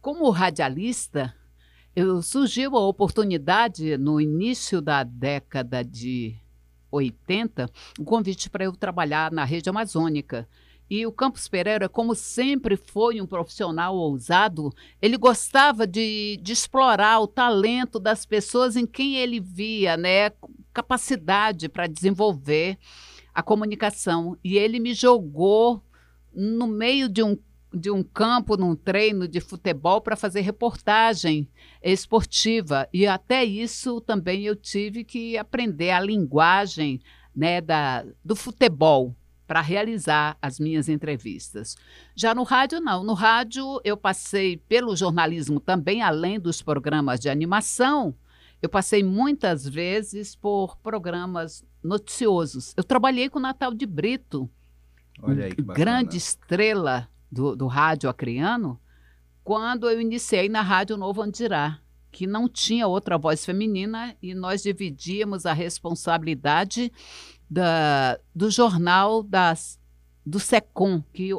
como 0.00 0.30
radialista, 0.30 1.34
eu, 1.96 2.22
surgiu 2.22 2.76
a 2.76 2.86
oportunidade 2.86 3.98
no 3.98 4.20
início 4.20 4.80
da 4.80 5.02
década 5.02 5.82
de 5.82 6.36
80, 6.88 7.68
um 7.98 8.04
convite 8.04 8.48
para 8.48 8.62
eu 8.62 8.72
trabalhar 8.76 9.32
na 9.32 9.42
rede 9.42 9.68
amazônica. 9.68 10.48
E 10.90 11.06
o 11.06 11.12
Campos 11.12 11.48
Pereira, 11.48 11.88
como 11.88 12.14
sempre 12.14 12.76
foi 12.76 13.20
um 13.20 13.26
profissional 13.26 13.94
ousado, 13.94 14.72
ele 15.02 15.18
gostava 15.18 15.86
de, 15.86 16.38
de 16.42 16.52
explorar 16.52 17.20
o 17.20 17.26
talento 17.26 18.00
das 18.00 18.24
pessoas 18.24 18.74
em 18.74 18.86
quem 18.86 19.16
ele 19.16 19.38
via 19.38 19.96
né, 19.96 20.30
capacidade 20.72 21.68
para 21.68 21.86
desenvolver 21.86 22.78
a 23.34 23.42
comunicação. 23.42 24.36
E 24.42 24.56
ele 24.56 24.80
me 24.80 24.94
jogou 24.94 25.82
no 26.32 26.66
meio 26.66 27.08
de 27.08 27.22
um 27.22 27.36
de 27.72 27.90
um 27.90 28.02
campo 28.02 28.56
num 28.56 28.74
treino 28.74 29.28
de 29.28 29.40
futebol 29.40 30.00
para 30.00 30.16
fazer 30.16 30.40
reportagem 30.40 31.46
esportiva. 31.82 32.88
E 32.92 33.06
até 33.06 33.44
isso 33.44 34.00
também 34.00 34.44
eu 34.44 34.56
tive 34.56 35.04
que 35.04 35.36
aprender 35.36 35.90
a 35.90 36.00
linguagem 36.00 36.98
né, 37.36 37.60
da, 37.60 38.06
do 38.24 38.34
futebol 38.34 39.14
para 39.48 39.62
realizar 39.62 40.36
as 40.42 40.60
minhas 40.60 40.90
entrevistas. 40.90 41.74
Já 42.14 42.34
no 42.34 42.42
rádio, 42.42 42.80
não. 42.80 43.02
No 43.02 43.14
rádio, 43.14 43.80
eu 43.82 43.96
passei 43.96 44.58
pelo 44.58 44.94
jornalismo 44.94 45.58
também, 45.58 46.02
além 46.02 46.38
dos 46.38 46.60
programas 46.60 47.18
de 47.18 47.30
animação. 47.30 48.14
Eu 48.60 48.68
passei 48.68 49.02
muitas 49.02 49.66
vezes 49.66 50.36
por 50.36 50.76
programas 50.76 51.64
noticiosos. 51.82 52.74
Eu 52.76 52.84
trabalhei 52.84 53.30
com 53.30 53.38
o 53.38 53.42
Natal 53.42 53.72
de 53.72 53.86
Brito, 53.86 54.50
aí, 55.22 55.54
grande 55.74 56.18
estrela 56.18 57.08
do, 57.32 57.56
do 57.56 57.66
rádio 57.66 58.10
acriano, 58.10 58.78
quando 59.42 59.88
eu 59.88 59.98
iniciei 59.98 60.50
na 60.50 60.60
Rádio 60.60 60.98
Novo 60.98 61.22
Andirá, 61.22 61.78
que 62.12 62.26
não 62.26 62.48
tinha 62.50 62.86
outra 62.86 63.16
voz 63.16 63.46
feminina 63.46 64.14
e 64.20 64.34
nós 64.34 64.62
dividíamos 64.62 65.46
a 65.46 65.54
responsabilidade 65.54 66.92
da, 67.48 68.18
do 68.34 68.50
jornal 68.50 69.22
das, 69.22 69.80
do 70.24 70.38
SECOM, 70.38 71.02
que 71.12 71.30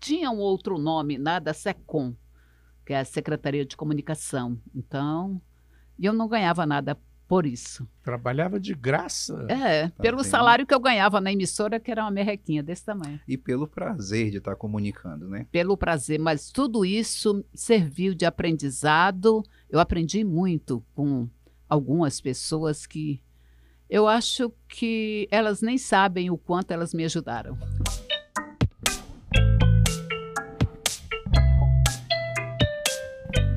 tinha 0.00 0.30
um 0.30 0.38
outro 0.38 0.78
nome, 0.78 1.18
né, 1.18 1.38
da 1.38 1.54
SECOM, 1.54 2.14
que 2.84 2.92
é 2.92 3.00
a 3.00 3.04
Secretaria 3.04 3.64
de 3.64 3.76
Comunicação. 3.76 4.58
Então, 4.74 5.40
eu 5.98 6.12
não 6.12 6.26
ganhava 6.28 6.66
nada 6.66 6.98
por 7.28 7.46
isso. 7.46 7.88
Trabalhava 8.02 8.60
de 8.60 8.74
graça. 8.74 9.46
É, 9.48 9.88
tá 9.88 10.02
pelo 10.02 10.22
salário 10.22 10.66
que 10.66 10.74
eu 10.74 10.80
ganhava 10.80 11.18
na 11.18 11.32
emissora, 11.32 11.80
que 11.80 11.90
era 11.90 12.02
uma 12.02 12.10
merrequinha 12.10 12.62
desse 12.62 12.84
tamanho. 12.84 13.18
E 13.26 13.38
pelo 13.38 13.66
prazer 13.66 14.30
de 14.30 14.36
estar 14.36 14.54
comunicando, 14.54 15.28
né? 15.28 15.46
Pelo 15.50 15.74
prazer, 15.74 16.18
mas 16.18 16.50
tudo 16.50 16.84
isso 16.84 17.42
serviu 17.54 18.14
de 18.14 18.26
aprendizado. 18.26 19.42
Eu 19.70 19.80
aprendi 19.80 20.22
muito 20.24 20.84
com 20.94 21.26
algumas 21.66 22.20
pessoas 22.20 22.86
que 22.86 23.22
eu 23.92 24.08
acho 24.08 24.50
que 24.66 25.28
elas 25.30 25.60
nem 25.60 25.76
sabem 25.76 26.30
o 26.30 26.38
quanto 26.38 26.70
elas 26.70 26.94
me 26.94 27.04
ajudaram. 27.04 27.58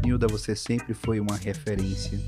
Nilda, 0.03 0.27
você 0.27 0.53
sempre 0.53 0.93
foi 0.93 1.21
uma 1.21 1.37
referência 1.37 2.19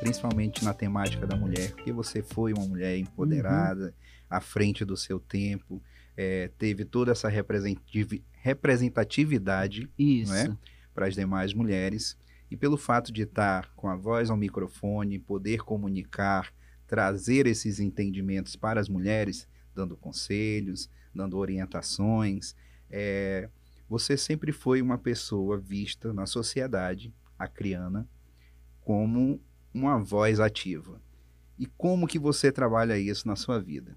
principalmente 0.00 0.64
na 0.64 0.74
temática 0.74 1.24
da 1.24 1.36
mulher, 1.36 1.70
porque 1.70 1.92
você 1.92 2.20
foi 2.20 2.52
uma 2.52 2.66
mulher 2.66 2.98
empoderada, 2.98 3.84
uhum. 3.84 3.92
à 4.28 4.40
frente 4.40 4.84
do 4.84 4.96
seu 4.96 5.20
tempo, 5.20 5.80
é, 6.16 6.50
teve 6.58 6.84
toda 6.84 7.12
essa 7.12 7.28
representatividade 7.28 9.88
é, 9.96 10.52
para 10.92 11.06
as 11.06 11.14
demais 11.14 11.54
mulheres. 11.54 12.18
E 12.50 12.56
pelo 12.56 12.76
fato 12.76 13.12
de 13.12 13.22
estar 13.22 13.70
com 13.76 13.88
a 13.88 13.94
voz 13.94 14.30
ao 14.30 14.36
microfone, 14.36 15.20
poder 15.20 15.62
comunicar, 15.62 16.52
trazer 16.92 17.46
esses 17.46 17.80
entendimentos 17.80 18.54
para 18.54 18.78
as 18.78 18.86
mulheres, 18.86 19.48
dando 19.74 19.96
conselhos, 19.96 20.90
dando 21.14 21.38
orientações, 21.38 22.54
é, 22.90 23.48
você 23.88 24.14
sempre 24.14 24.52
foi 24.52 24.82
uma 24.82 24.98
pessoa 24.98 25.56
vista 25.56 26.12
na 26.12 26.26
sociedade 26.26 27.10
acriana 27.38 28.06
como 28.82 29.40
uma 29.72 29.98
voz 29.98 30.38
ativa. 30.38 31.00
E 31.58 31.64
como 31.64 32.06
que 32.06 32.18
você 32.18 32.52
trabalha 32.52 32.98
isso 32.98 33.26
na 33.26 33.36
sua 33.36 33.58
vida? 33.58 33.96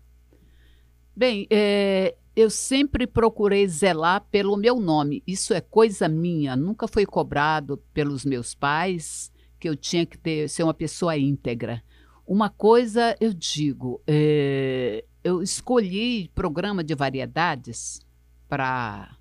Bem, 1.14 1.48
é, 1.50 2.16
eu 2.34 2.50
sempre 2.50 3.06
procurei 3.06 3.68
zelar 3.68 4.26
pelo 4.32 4.56
meu 4.56 4.80
nome. 4.80 5.22
Isso 5.28 5.54
é 5.54 5.60
coisa 5.60 6.08
minha. 6.08 6.56
Nunca 6.56 6.88
foi 6.88 7.06
cobrado 7.06 7.76
pelos 7.94 8.24
meus 8.24 8.56
pais 8.56 9.34
que 9.60 9.68
eu 9.68 9.76
tinha 9.76 10.06
que 10.06 10.18
ter, 10.18 10.48
ser 10.48 10.64
uma 10.64 10.74
pessoa 10.74 11.18
íntegra. 11.18 11.84
Uma 12.26 12.50
coisa 12.50 13.16
eu 13.20 13.34
digo, 13.34 14.02
é, 14.08 15.06
eu 15.24 15.42
escolhi 15.42 16.30
programa 16.34 16.84
de 16.84 16.96
variedades 16.96 18.06
para 18.48 19.16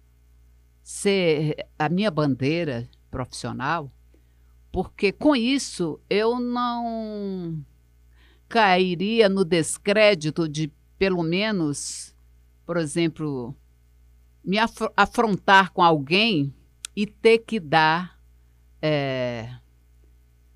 ser 0.82 1.66
a 1.78 1.88
minha 1.88 2.10
bandeira 2.10 2.88
profissional 3.10 3.90
porque 4.74 5.12
com 5.12 5.36
isso 5.36 6.00
eu 6.10 6.40
não 6.40 7.64
cairia 8.48 9.28
no 9.28 9.44
descrédito 9.44 10.48
de, 10.48 10.66
pelo 10.98 11.22
menos, 11.22 12.12
por 12.66 12.76
exemplo, 12.76 13.54
me 14.44 14.58
af 14.58 14.74
afrontar 14.96 15.72
com 15.72 15.80
alguém 15.80 16.52
e 16.96 17.06
ter 17.06 17.38
que 17.38 17.60
dar 17.60 18.18
é, 18.82 19.48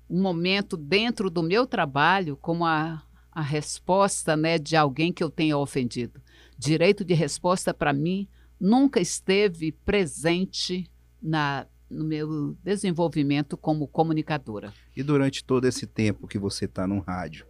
um 0.09 0.21
momento 0.21 0.75
dentro 0.75 1.29
do 1.29 1.43
meu 1.43 1.67
trabalho 1.67 2.35
como 2.37 2.65
a, 2.65 3.03
a 3.31 3.41
resposta 3.41 4.35
né, 4.35 4.57
de 4.57 4.75
alguém 4.75 5.13
que 5.13 5.23
eu 5.23 5.29
tenha 5.29 5.57
ofendido. 5.57 6.21
Direito 6.57 7.05
de 7.05 7.13
resposta, 7.13 7.73
para 7.73 7.93
mim, 7.93 8.27
nunca 8.59 8.99
esteve 8.99 9.71
presente 9.71 10.89
na 11.21 11.67
no 11.89 12.05
meu 12.05 12.55
desenvolvimento 12.63 13.57
como 13.57 13.87
comunicadora. 13.87 14.71
E 14.95 15.01
durante 15.01 15.43
todo 15.43 15.65
esse 15.65 15.87
tempo 15.87 16.27
que 16.27 16.37
você 16.37 16.65
está 16.65 16.85
no 16.85 16.99
rádio, 16.99 17.47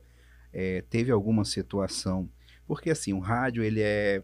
é, 0.54 0.82
teve 0.90 1.12
alguma 1.12 1.44
situação? 1.44 2.30
Porque 2.66 2.90
assim, 2.90 3.12
o 3.12 3.20
rádio 3.20 3.64
ele 3.64 3.82
é 3.82 4.24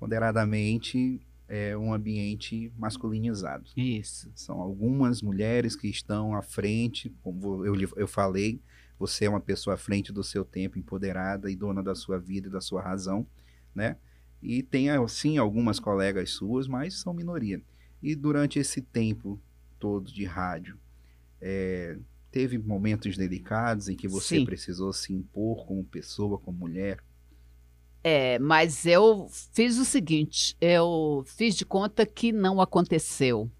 moderadamente 0.00 1.20
é 1.50 1.76
um 1.76 1.92
ambiente 1.92 2.72
masculinizado. 2.78 3.68
Isso. 3.76 4.30
São 4.36 4.60
algumas 4.60 5.20
mulheres 5.20 5.74
que 5.74 5.88
estão 5.88 6.32
à 6.36 6.42
frente, 6.42 7.12
como 7.22 7.66
eu, 7.66 7.74
eu 7.96 8.06
falei, 8.06 8.60
você 8.96 9.24
é 9.24 9.28
uma 9.28 9.40
pessoa 9.40 9.74
à 9.74 9.76
frente 9.76 10.12
do 10.12 10.22
seu 10.22 10.44
tempo, 10.44 10.78
empoderada 10.78 11.50
e 11.50 11.56
dona 11.56 11.82
da 11.82 11.94
sua 11.94 12.20
vida 12.20 12.46
e 12.46 12.50
da 12.50 12.60
sua 12.60 12.80
razão, 12.80 13.26
né? 13.74 13.96
E 14.40 14.62
tem, 14.62 14.86
sim, 15.08 15.38
algumas 15.38 15.80
colegas 15.80 16.30
suas, 16.30 16.68
mas 16.68 17.00
são 17.00 17.12
minoria. 17.12 17.60
E 18.00 18.14
durante 18.14 18.58
esse 18.60 18.80
tempo 18.80 19.38
todo 19.78 20.10
de 20.10 20.24
rádio, 20.24 20.78
é, 21.40 21.98
teve 22.30 22.58
momentos 22.58 23.16
delicados 23.16 23.88
em 23.88 23.96
que 23.96 24.06
você 24.06 24.38
Sim. 24.38 24.44
precisou 24.44 24.92
se 24.92 25.12
impor 25.12 25.66
como 25.66 25.84
pessoa, 25.84 26.38
como 26.38 26.56
mulher? 26.56 27.02
É, 28.02 28.38
mas 28.38 28.86
eu 28.86 29.28
fiz 29.52 29.78
o 29.78 29.84
seguinte: 29.84 30.56
eu 30.60 31.22
fiz 31.26 31.54
de 31.54 31.64
conta 31.64 32.06
que 32.06 32.32
não 32.32 32.60
aconteceu. 32.60 33.50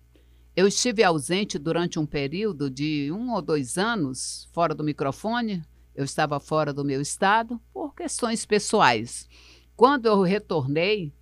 Eu 0.56 0.66
estive 0.66 1.02
ausente 1.02 1.58
durante 1.58 1.98
um 1.98 2.06
período 2.06 2.70
de 2.70 3.10
um 3.12 3.32
ou 3.32 3.40
dois 3.40 3.78
anos 3.78 4.48
fora 4.52 4.74
do 4.74 4.82
microfone 4.82 5.62
Eu 5.94 6.04
estava 6.04 6.40
fora 6.40 6.72
do 6.72 6.84
meu 6.84 7.00
estado 7.00 7.60
por 7.72 7.94
questões 7.94 8.44
pessoais. 8.44 9.28
Quando 9.76 10.06
eu 10.06 10.20
retornei, 10.22 11.12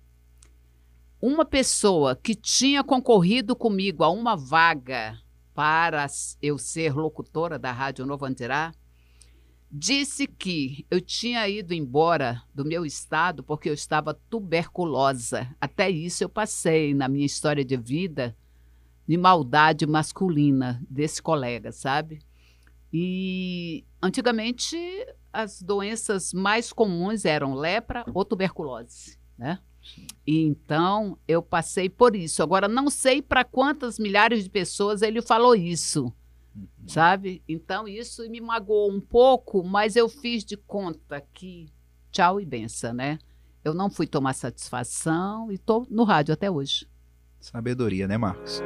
uma 1.21 1.45
pessoa 1.45 2.15
que 2.15 2.33
tinha 2.33 2.83
concorrido 2.83 3.55
comigo 3.55 4.03
a 4.03 4.09
uma 4.09 4.35
vaga 4.35 5.19
para 5.53 6.07
eu 6.41 6.57
ser 6.57 6.95
locutora 6.95 7.59
da 7.59 7.71
Rádio 7.71 8.05
Novo 8.05 8.25
Andirá, 8.25 8.73
disse 9.71 10.25
que 10.25 10.85
eu 10.89 10.99
tinha 10.99 11.47
ido 11.47 11.73
embora 11.73 12.41
do 12.53 12.65
meu 12.65 12.85
estado 12.85 13.43
porque 13.43 13.69
eu 13.69 13.73
estava 13.73 14.13
tuberculosa. 14.29 15.55
Até 15.61 15.89
isso 15.89 16.23
eu 16.23 16.29
passei 16.29 16.93
na 16.93 17.07
minha 17.07 17.25
história 17.25 17.63
de 17.63 17.77
vida 17.77 18.35
de 19.07 19.17
maldade 19.17 19.87
masculina 19.87 20.79
desse 20.87 21.19
colega, 21.19 21.71
sabe? 21.71 22.19
E 22.93 23.83
antigamente 24.01 24.77
as 25.33 25.61
doenças 25.61 26.33
mais 26.33 26.71
comuns 26.71 27.25
eram 27.25 27.55
lepra 27.55 28.03
ou 28.13 28.23
tuberculose, 28.23 29.17
né? 29.37 29.59
E 30.27 30.41
então 30.43 31.17
eu 31.27 31.41
passei 31.41 31.89
por 31.89 32.15
isso. 32.15 32.43
Agora 32.43 32.67
não 32.67 32.89
sei 32.89 33.21
para 33.21 33.43
quantas 33.43 33.97
milhares 33.97 34.43
de 34.43 34.49
pessoas 34.49 35.01
ele 35.01 35.21
falou 35.21 35.55
isso, 35.55 36.13
uhum. 36.61 36.87
sabe? 36.87 37.43
Então 37.47 37.87
isso 37.87 38.27
me 38.29 38.41
magoou 38.41 38.91
um 38.91 38.99
pouco, 38.99 39.63
mas 39.63 39.95
eu 39.95 40.09
fiz 40.09 40.43
de 40.43 40.57
conta 40.57 41.21
que 41.33 41.71
tchau 42.11 42.39
e 42.39 42.45
benção, 42.45 42.93
né? 42.93 43.19
Eu 43.63 43.73
não 43.73 43.89
fui 43.89 44.07
tomar 44.07 44.33
satisfação 44.33 45.51
e 45.51 45.55
estou 45.55 45.85
no 45.89 46.03
rádio 46.03 46.33
até 46.33 46.49
hoje. 46.49 46.87
Sabedoria, 47.39 48.07
né, 48.07 48.17
Marcos? 48.17 48.61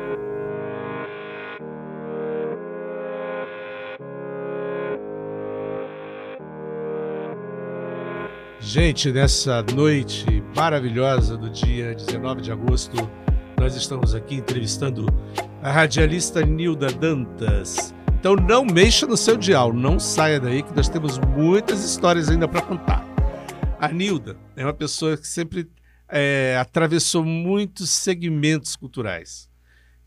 Gente, 8.59 9.12
nessa 9.12 9.62
noite 9.75 10.25
maravilhosa 10.55 11.38
do 11.38 11.50
dia 11.50 11.93
19 11.93 12.41
de 12.41 12.51
agosto, 12.51 12.95
nós 13.63 13.77
estamos 13.77 14.13
aqui 14.13 14.36
entrevistando 14.36 15.05
a 15.62 15.72
radialista 15.72 16.46
Nilda 16.46 16.88
Dantas. 16.88 17.96
Então 18.20 18.36
não 18.36 18.65
mexa 18.65 19.08
no 19.08 19.15
seu 19.15 19.38
dial, 19.38 19.72
não 19.72 19.98
saia 19.98 20.38
daí 20.38 20.62
que 20.62 20.75
nós 20.75 20.89
temos 20.89 21.17
muitas 21.17 21.82
histórias 21.82 22.27
ainda 22.27 22.46
para 22.46 22.62
contar. 22.62 23.08
A 23.79 23.88
Nilda 23.88 24.36
é 24.58 24.65
uma 24.65 24.74
pessoa 24.74 25.15
que 25.15 25.25
sempre 25.25 25.72
é, 26.10 26.58
atravessou 26.60 27.24
muitos 27.24 27.89
segmentos 27.89 28.75
culturais. 28.75 29.50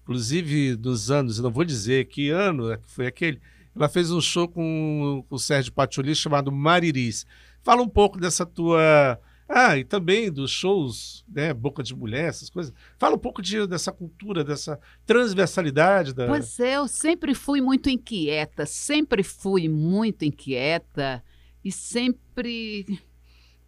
Inclusive, 0.02 0.76
nos 0.76 1.10
anos, 1.10 1.38
não 1.38 1.50
vou 1.50 1.64
dizer 1.64 2.08
que 2.08 2.28
ano 2.28 2.78
foi 2.82 3.06
aquele, 3.06 3.40
ela 3.74 3.88
fez 3.88 4.10
um 4.10 4.20
show 4.20 4.46
com, 4.46 5.24
com 5.26 5.34
o 5.34 5.38
Sérgio 5.38 5.72
Patioli 5.72 6.14
chamado 6.14 6.52
Mariris. 6.52 7.24
Fala 7.62 7.80
um 7.80 7.88
pouco 7.88 8.20
dessa 8.20 8.44
tua. 8.44 9.18
Ah, 9.48 9.78
e 9.78 9.84
também 9.84 10.30
dos 10.30 10.50
shows, 10.50 11.24
né? 11.28 11.54
Boca 11.54 11.82
de 11.82 11.94
Mulher, 11.94 12.28
essas 12.28 12.50
coisas. 12.50 12.74
Fala 12.98 13.14
um 13.14 13.18
pouco 13.18 13.40
de, 13.40 13.66
dessa 13.66 13.92
cultura, 13.92 14.42
dessa 14.42 14.78
transversalidade. 15.04 16.12
Da... 16.12 16.26
Pois 16.26 16.58
é, 16.58 16.76
eu 16.76 16.88
sempre 16.88 17.34
fui 17.34 17.60
muito 17.60 17.88
inquieta, 17.88 18.66
sempre 18.66 19.22
fui 19.22 19.68
muito 19.68 20.24
inquieta 20.24 21.22
e 21.64 21.70
sempre 21.70 23.00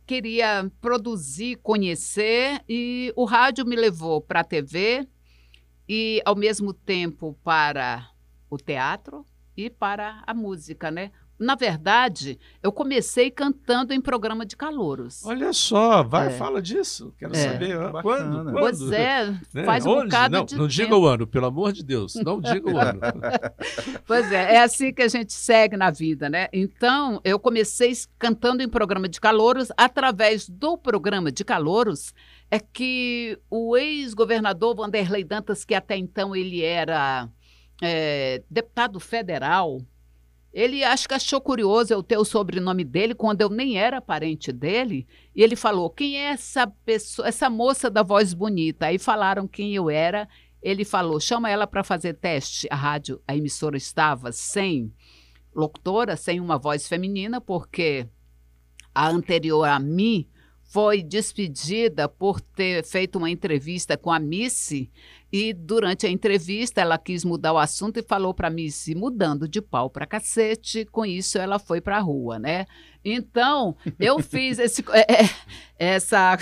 queria 0.05 0.71
produzir, 0.81 1.57
conhecer, 1.57 2.63
e 2.69 3.13
o 3.15 3.25
rádio 3.25 3.67
me 3.67 3.77
levou 3.77 4.21
para 4.21 4.41
a 4.41 4.45
TV 4.45 5.07
e, 5.89 6.23
ao 6.25 6.35
mesmo 6.35 6.73
tempo, 6.73 7.39
para 7.45 8.11
o 8.49 8.57
teatro 8.57 9.25
e 9.57 9.69
para 9.69 10.23
a 10.27 10.33
música, 10.33 10.91
né? 10.91 11.13
Na 11.39 11.55
verdade, 11.55 12.39
eu 12.63 12.73
comecei 12.73 13.31
cantando 13.31 13.95
em 13.95 14.01
programa 14.01 14.45
de 14.45 14.57
calouros. 14.57 15.25
Olha 15.25 15.53
só, 15.53 16.03
vai, 16.03 16.29
é. 16.29 16.31
fala 16.31 16.61
disso. 16.61 17.15
Quero 17.17 17.35
é. 17.35 17.39
saber 17.39 17.77
quando, 18.03 18.03
quando. 18.03 18.53
Pois 18.53 18.91
é, 18.91 19.31
né? 19.55 19.65
faz 19.65 19.87
um 19.87 19.91
Onde? 19.91 20.07
bocado 20.07 20.37
não, 20.37 20.45
de 20.45 20.57
Não 20.57 20.69
tempo. 20.69 20.75
diga 20.75 20.97
o 20.97 21.07
ano, 21.07 21.27
pelo 21.27 21.47
amor 21.47 21.73
de 21.73 21.85
Deus. 21.85 22.15
Não 22.17 22.41
diga 22.43 22.69
o 22.69 22.77
ano. 22.77 23.01
pois 24.07 24.33
é, 24.33 24.57
é 24.57 24.63
assim 24.63 24.93
que 24.93 25.03
a 25.03 25.09
gente 25.09 25.33
segue 25.33 25.77
na 25.77 25.91
vida, 25.91 26.29
né? 26.29 26.49
Então, 26.53 27.21
eu 27.23 27.39
comecei 27.39 27.93
cantando 28.19 28.63
em 28.63 28.69
programa 28.69 29.09
de 29.09 29.21
calouros. 29.21 29.69
Através 29.77 30.49
do 30.49 30.77
programa 30.77 31.31
de 31.31 31.45
calouros, 31.45 32.13
é 32.51 32.59
que 32.59 33.39
o 33.49 33.77
ex-governador 33.77 34.75
Vanderlei 34.75 35.23
Dantas, 35.23 35.65
que 35.65 35.75
até 35.75 35.97
então 35.97 36.35
ele 36.35 36.63
era 36.63 37.29
é, 37.83 38.43
deputado 38.51 38.99
federal, 38.99 39.81
ele 40.59 40.83
acho 40.83 41.07
que 41.07 41.15
achou 41.15 41.41
curioso 41.41 41.93
eu 41.93 42.03
ter 42.03 42.19
o 42.19 42.25
sobrenome 42.25 42.83
dele 42.83 43.15
quando 43.15 43.43
eu 43.43 43.49
nem 43.49 43.79
era 43.79 44.01
parente 44.01 44.51
dele. 44.51 45.07
E 45.33 45.41
ele 45.41 45.55
falou: 45.55 45.89
quem 45.89 46.17
é 46.19 46.31
essa 46.31 46.67
pessoa, 46.67 47.29
essa 47.29 47.49
moça 47.49 47.89
da 47.89 48.03
voz 48.03 48.35
bonita? 48.35 48.87
Aí 48.87 48.99
falaram 48.99 49.47
quem 49.47 49.73
eu 49.73 49.89
era. 49.89 50.29
Ele 50.61 50.85
falou: 50.85 51.21
chama 51.21 51.49
ela 51.49 51.65
para 51.65 51.85
fazer 51.85 52.15
teste. 52.15 52.67
A 52.73 52.75
rádio, 52.75 53.23
a 53.25 53.37
emissora 53.37 53.77
estava 53.77 54.33
sem 54.33 54.93
locutora, 55.55 56.17
sem 56.17 56.41
uma 56.41 56.59
voz 56.59 56.89
feminina, 56.89 57.41
porque 57.41 58.09
a 58.93 59.09
anterior 59.09 59.69
a 59.69 59.79
mim 59.79 60.29
foi 60.69 61.03
despedida 61.03 62.07
por 62.07 62.43
ter 62.43 62.85
feito 62.85 63.17
uma 63.17 63.31
entrevista 63.31 63.97
com 63.97 64.13
a 64.13 64.19
Missy 64.19 64.91
e 65.33 65.55
durante 65.55 66.07
a 66.07 66.11
entrevista 66.11 66.83
ela 66.83 66.99
quis 66.99 67.25
mudar 67.25 67.55
o 67.55 67.59
assunto 67.59 67.99
e 67.99 68.03
falou 68.03 68.35
para 68.35 68.51
Missy 68.51 68.95
mudando 68.95 69.49
de 69.49 69.63
pau 69.63 69.89
para 69.89 70.07
cacete. 70.07 70.85
Com 70.85 71.07
isso 71.07 71.39
ela 71.39 71.59
foi 71.59 71.81
para 71.81 71.97
a 71.97 72.01
rua, 72.01 72.39
né? 72.39 72.67
Então 73.03 73.75
eu 73.99 74.19
fiz 74.21 74.59
esse, 74.59 74.85
é, 74.93 75.25
é, 75.25 75.31
essa 75.79 76.37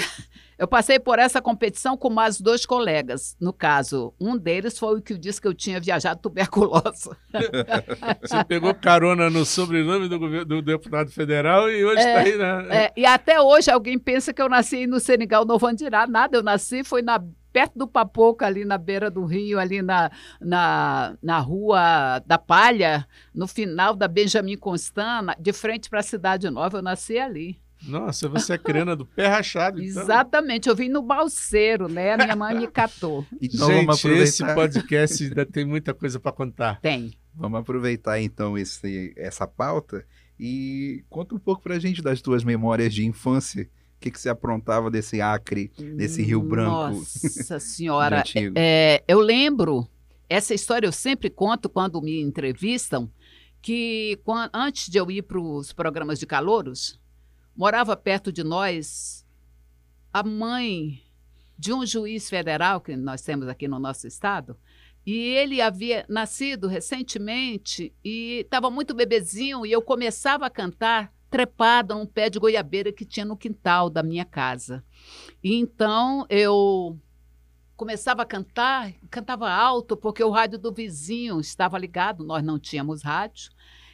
eu 0.58 0.66
passei 0.66 0.98
por 0.98 1.18
essa 1.18 1.42
competição 1.42 1.96
com 1.96 2.08
mais 2.08 2.40
dois 2.40 2.64
colegas. 2.64 3.36
No 3.40 3.52
caso, 3.52 4.14
um 4.18 4.36
deles 4.36 4.78
foi 4.78 4.98
o 4.98 5.02
que 5.02 5.16
disse 5.16 5.40
que 5.40 5.46
eu 5.46 5.54
tinha 5.54 5.80
viajado 5.80 6.20
tuberculosa. 6.20 7.16
Você 8.22 8.44
pegou 8.44 8.74
carona 8.74 9.28
no 9.28 9.44
sobrenome 9.44 10.08
do, 10.08 10.44
do 10.44 10.62
deputado 10.62 11.10
federal 11.10 11.70
e 11.70 11.84
hoje 11.84 11.98
está 11.98 12.10
é, 12.10 12.18
aí, 12.18 12.36
né? 12.36 12.68
É, 12.70 12.92
e 12.96 13.04
até 13.04 13.40
hoje 13.40 13.70
alguém 13.70 13.98
pensa 13.98 14.32
que 14.32 14.40
eu 14.40 14.48
nasci 14.48 14.86
no 14.86 14.98
Senegal 14.98 15.44
Novo 15.44 15.66
Andirá. 15.66 16.06
Nada, 16.06 16.38
eu 16.38 16.42
nasci, 16.42 16.82
foi 16.82 17.02
na 17.02 17.22
perto 17.52 17.78
do 17.78 17.88
Papoca, 17.88 18.44
ali 18.44 18.66
na 18.66 18.76
beira 18.76 19.10
do 19.10 19.24
rio, 19.24 19.58
ali 19.58 19.80
na, 19.80 20.10
na, 20.38 21.16
na 21.22 21.38
Rua 21.38 22.22
da 22.26 22.36
Palha, 22.36 23.08
no 23.34 23.46
final 23.46 23.96
da 23.96 24.06
Benjamin 24.06 24.58
Constant, 24.58 25.34
de 25.38 25.54
frente 25.54 25.88
para 25.88 26.00
a 26.00 26.02
Cidade 26.02 26.50
Nova. 26.50 26.76
Eu 26.76 26.82
nasci 26.82 27.18
ali. 27.18 27.58
Nossa, 27.82 28.28
você 28.28 28.54
é 28.54 28.58
crena 28.58 28.96
do 28.96 29.06
pé 29.06 29.26
rachado. 29.26 29.82
Então. 29.82 30.02
Exatamente, 30.02 30.68
eu 30.68 30.74
vim 30.74 30.88
no 30.88 31.02
balseiro, 31.02 31.88
né? 31.88 32.14
A 32.14 32.16
minha 32.16 32.36
mãe 32.36 32.56
me 32.56 32.66
catou. 32.66 33.24
Então, 33.40 33.68
Gente, 33.68 33.86
vamos 33.86 33.98
aproveitar... 33.98 34.24
esse 34.24 34.44
podcast 34.54 35.24
ainda 35.24 35.46
tem 35.46 35.64
muita 35.64 35.94
coisa 35.94 36.18
para 36.18 36.32
contar. 36.32 36.80
Tem. 36.80 37.12
Vamos 37.34 37.60
aproveitar 37.60 38.20
então 38.20 38.56
esse, 38.56 39.12
essa 39.16 39.46
pauta 39.46 40.04
e 40.38 41.04
conta 41.08 41.34
um 41.34 41.38
pouco 41.38 41.62
para 41.62 41.74
a 41.74 41.78
gente 41.78 42.02
das 42.02 42.20
tuas 42.20 42.44
memórias 42.44 42.94
de 42.94 43.04
infância. 43.04 43.68
O 43.96 44.00
que, 44.00 44.10
que 44.10 44.20
você 44.20 44.28
aprontava 44.28 44.90
desse 44.90 45.20
Acre, 45.20 45.70
desse 45.96 46.22
Rio 46.22 46.42
Branco? 46.42 46.96
Nossa 46.96 47.58
Senhora, 47.60 48.22
é, 48.54 49.02
eu 49.08 49.20
lembro, 49.20 49.88
essa 50.28 50.54
história 50.54 50.86
eu 50.86 50.92
sempre 50.92 51.30
conto 51.30 51.68
quando 51.68 52.00
me 52.02 52.20
entrevistam, 52.20 53.10
que 53.62 54.18
quando, 54.22 54.50
antes 54.54 54.88
de 54.88 54.98
eu 54.98 55.10
ir 55.10 55.22
para 55.22 55.40
os 55.40 55.72
programas 55.72 56.18
de 56.18 56.26
calouros, 56.26 57.00
morava 57.56 57.96
perto 57.96 58.30
de 58.30 58.44
nós 58.44 59.24
a 60.12 60.22
mãe 60.22 61.02
de 61.58 61.72
um 61.72 61.86
juiz 61.86 62.28
federal 62.28 62.80
que 62.80 62.94
nós 62.96 63.22
temos 63.22 63.48
aqui 63.48 63.66
no 63.66 63.78
nosso 63.78 64.06
estado. 64.06 64.56
E 65.06 65.14
ele 65.14 65.60
havia 65.60 66.04
nascido 66.08 66.66
recentemente 66.66 67.94
e 68.04 68.40
estava 68.40 68.70
muito 68.70 68.92
bebezinho 68.92 69.64
e 69.64 69.72
eu 69.72 69.80
começava 69.80 70.46
a 70.46 70.50
cantar 70.50 71.12
trepada 71.30 71.94
num 71.94 72.06
pé 72.06 72.28
de 72.28 72.38
goiabeira 72.38 72.92
que 72.92 73.04
tinha 73.04 73.24
no 73.24 73.36
quintal 73.36 73.88
da 73.88 74.02
minha 74.02 74.24
casa. 74.24 74.84
E 75.42 75.54
então 75.54 76.26
eu 76.28 76.98
começava 77.76 78.22
a 78.22 78.26
cantar, 78.26 78.92
cantava 79.10 79.50
alto 79.50 79.96
porque 79.96 80.24
o 80.24 80.30
rádio 80.30 80.58
do 80.58 80.72
vizinho 80.72 81.38
estava 81.40 81.78
ligado, 81.78 82.24
nós 82.24 82.42
não 82.42 82.58
tínhamos 82.58 83.02
rádio. 83.02 83.50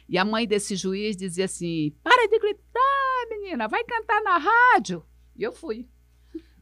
E 0.07 0.17
a 0.17 0.25
mãe 0.25 0.47
desse 0.47 0.75
juiz 0.75 1.15
dizia 1.15 1.45
assim: 1.45 1.93
"Para 2.03 2.27
de 2.27 2.39
gritar, 2.39 3.29
menina, 3.29 3.67
vai 3.67 3.83
cantar 3.83 4.21
na 4.21 4.37
rádio. 4.37 5.03
E 5.35 5.43
eu 5.43 5.51
fui. 5.51 5.87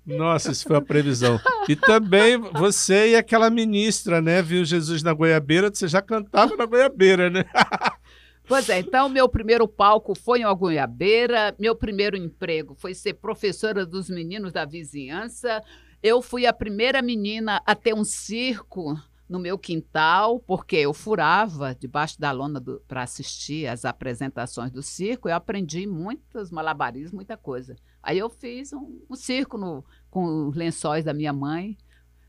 Nossa, 0.05 0.51
isso 0.51 0.67
foi 0.67 0.77
a 0.77 0.81
previsão. 0.81 1.39
E 1.69 1.75
também 1.75 2.37
você 2.37 3.11
e 3.11 3.15
aquela 3.15 3.49
ministra, 3.49 4.19
né? 4.19 4.41
Viu 4.41 4.65
Jesus 4.65 5.03
na 5.03 5.13
goiabeira, 5.13 5.69
você 5.69 5.87
já 5.87 6.01
cantava 6.01 6.55
na 6.55 6.65
goiabeira, 6.65 7.29
né? 7.29 7.45
Pois 8.47 8.67
é, 8.67 8.79
então 8.79 9.07
meu 9.07 9.29
primeiro 9.29 9.65
palco 9.65 10.13
foi 10.13 10.41
em 10.41 10.55
Goiabeira, 10.55 11.55
meu 11.57 11.73
primeiro 11.73 12.17
emprego 12.17 12.75
foi 12.75 12.93
ser 12.93 13.13
professora 13.13 13.85
dos 13.85 14.09
meninos 14.09 14.51
da 14.51 14.65
vizinhança. 14.65 15.63
Eu 16.03 16.21
fui 16.21 16.45
a 16.45 16.51
primeira 16.51 17.01
menina 17.01 17.61
a 17.65 17.73
ter 17.75 17.93
um 17.93 18.03
circo 18.03 18.99
no 19.31 19.39
meu 19.39 19.57
quintal, 19.57 20.41
porque 20.41 20.75
eu 20.75 20.93
furava 20.93 21.73
debaixo 21.73 22.19
da 22.19 22.31
lona 22.31 22.61
para 22.85 23.03
assistir 23.03 23.65
as 23.65 23.85
apresentações 23.85 24.71
do 24.71 24.83
circo. 24.83 25.29
Eu 25.29 25.35
aprendi 25.35 25.87
muitos 25.87 26.51
malabarismos, 26.51 27.13
muita 27.13 27.37
coisa. 27.37 27.77
Aí 28.03 28.19
eu 28.19 28.29
fiz 28.29 28.73
um, 28.73 28.99
um 29.09 29.15
circo 29.15 29.57
no, 29.57 29.85
com 30.09 30.49
os 30.49 30.55
lençóis 30.57 31.05
da 31.05 31.13
minha 31.13 31.31
mãe 31.31 31.77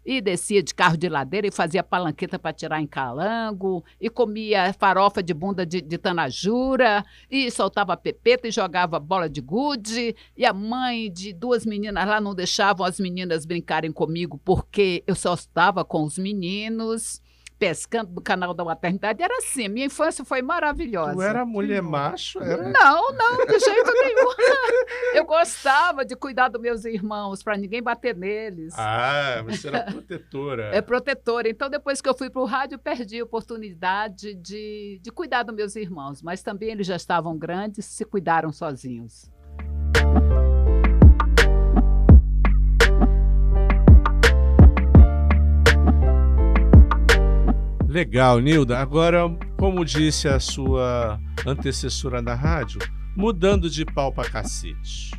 e 0.05 0.21
descia 0.21 0.63
de 0.63 0.75
carro 0.75 0.97
de 0.97 1.09
ladeira 1.09 1.47
e 1.47 1.51
fazia 1.51 1.83
palanqueta 1.83 2.39
para 2.39 2.53
tirar 2.53 2.81
em 2.81 2.87
calango, 2.87 3.85
e 4.01 4.11
comia 4.11 4.73
farofa 4.73 5.23
de 5.23 5.33
bunda 5.33 5.65
de, 5.65 5.81
de 5.81 5.99
tanajura, 5.99 7.05
e 7.31 7.51
soltava 7.51 7.97
pepeta 7.97 8.49
e 8.49 8.51
jogava 8.51 8.99
bola 8.99 9.29
de 9.29 9.41
gude, 9.41 10.15
e 10.37 10.45
a 10.45 10.53
mãe 10.53 11.11
de 11.11 11.33
duas 11.33 11.65
meninas 11.65 12.07
lá 12.07 12.21
não 12.21 12.35
deixavam 12.35 12.87
as 12.87 12.99
meninas 12.99 13.47
brincarem 13.47 13.93
comigo 13.93 14.41
porque 14.45 15.03
eu 15.07 15.15
só 15.15 15.35
estava 15.35 15.85
com 15.85 16.03
os 16.03 16.19
meninos 16.19 17.21
pescando 17.63 18.11
no 18.13 18.21
canal 18.21 18.53
da 18.53 18.65
maternidade. 18.65 19.23
Era 19.23 19.39
assim, 19.39 19.69
minha 19.69 19.87
infância 19.87 20.25
foi 20.25 20.43
maravilhosa. 20.43 21.15
Tu 21.15 21.23
era 21.23 21.47
mulher 21.47 21.81
macho? 21.81 22.43
Era... 22.43 22.69
Não, 22.69 23.13
não, 23.13 23.47
de 23.47 23.57
jeito 23.61 23.93
nenhum. 24.03 24.33
Eu 25.15 25.25
gostava 25.25 26.05
de 26.05 26.17
cuidar 26.17 26.49
dos 26.49 26.61
meus 26.61 26.85
irmãos, 26.85 27.41
para 27.41 27.57
ninguém 27.57 27.81
bater 27.81 28.17
neles. 28.17 28.75
Ah, 28.77 29.45
você 29.45 29.69
era 29.69 29.85
protetora. 29.85 30.71
É 30.75 30.81
protetora. 30.81 31.49
Então, 31.49 31.71
depois 31.71 32.01
que 32.01 32.09
eu 32.09 32.15
fui 32.15 32.29
para 32.29 32.43
o 32.43 32.45
rádio, 32.45 32.81
perdi 32.81 33.21
a 33.21 33.25
oportunidade 33.25 34.35
de, 34.35 34.99
de 35.01 35.11
cuidar 35.13 35.45
dos 35.45 35.55
meus 35.55 35.77
irmãos. 35.77 36.21
Mas 36.21 36.43
também 36.43 36.71
eles 36.71 36.87
já 36.87 36.97
estavam 36.97 37.39
grandes, 37.39 37.85
se 37.85 38.05
cuidaram 38.05 38.51
sozinhos. 38.51 39.31
Legal, 47.93 48.39
Nilda. 48.39 48.79
Agora, 48.79 49.21
como 49.59 49.85
disse 49.85 50.27
a 50.27 50.41
sua 50.41 51.21
antecessora 51.47 52.23
na 52.23 52.35
rádio, 52.35 52.79
mudando 53.15 53.69
de 53.69 53.85
pau 53.85 54.11
para 54.11 54.31
cacete. 54.31 55.11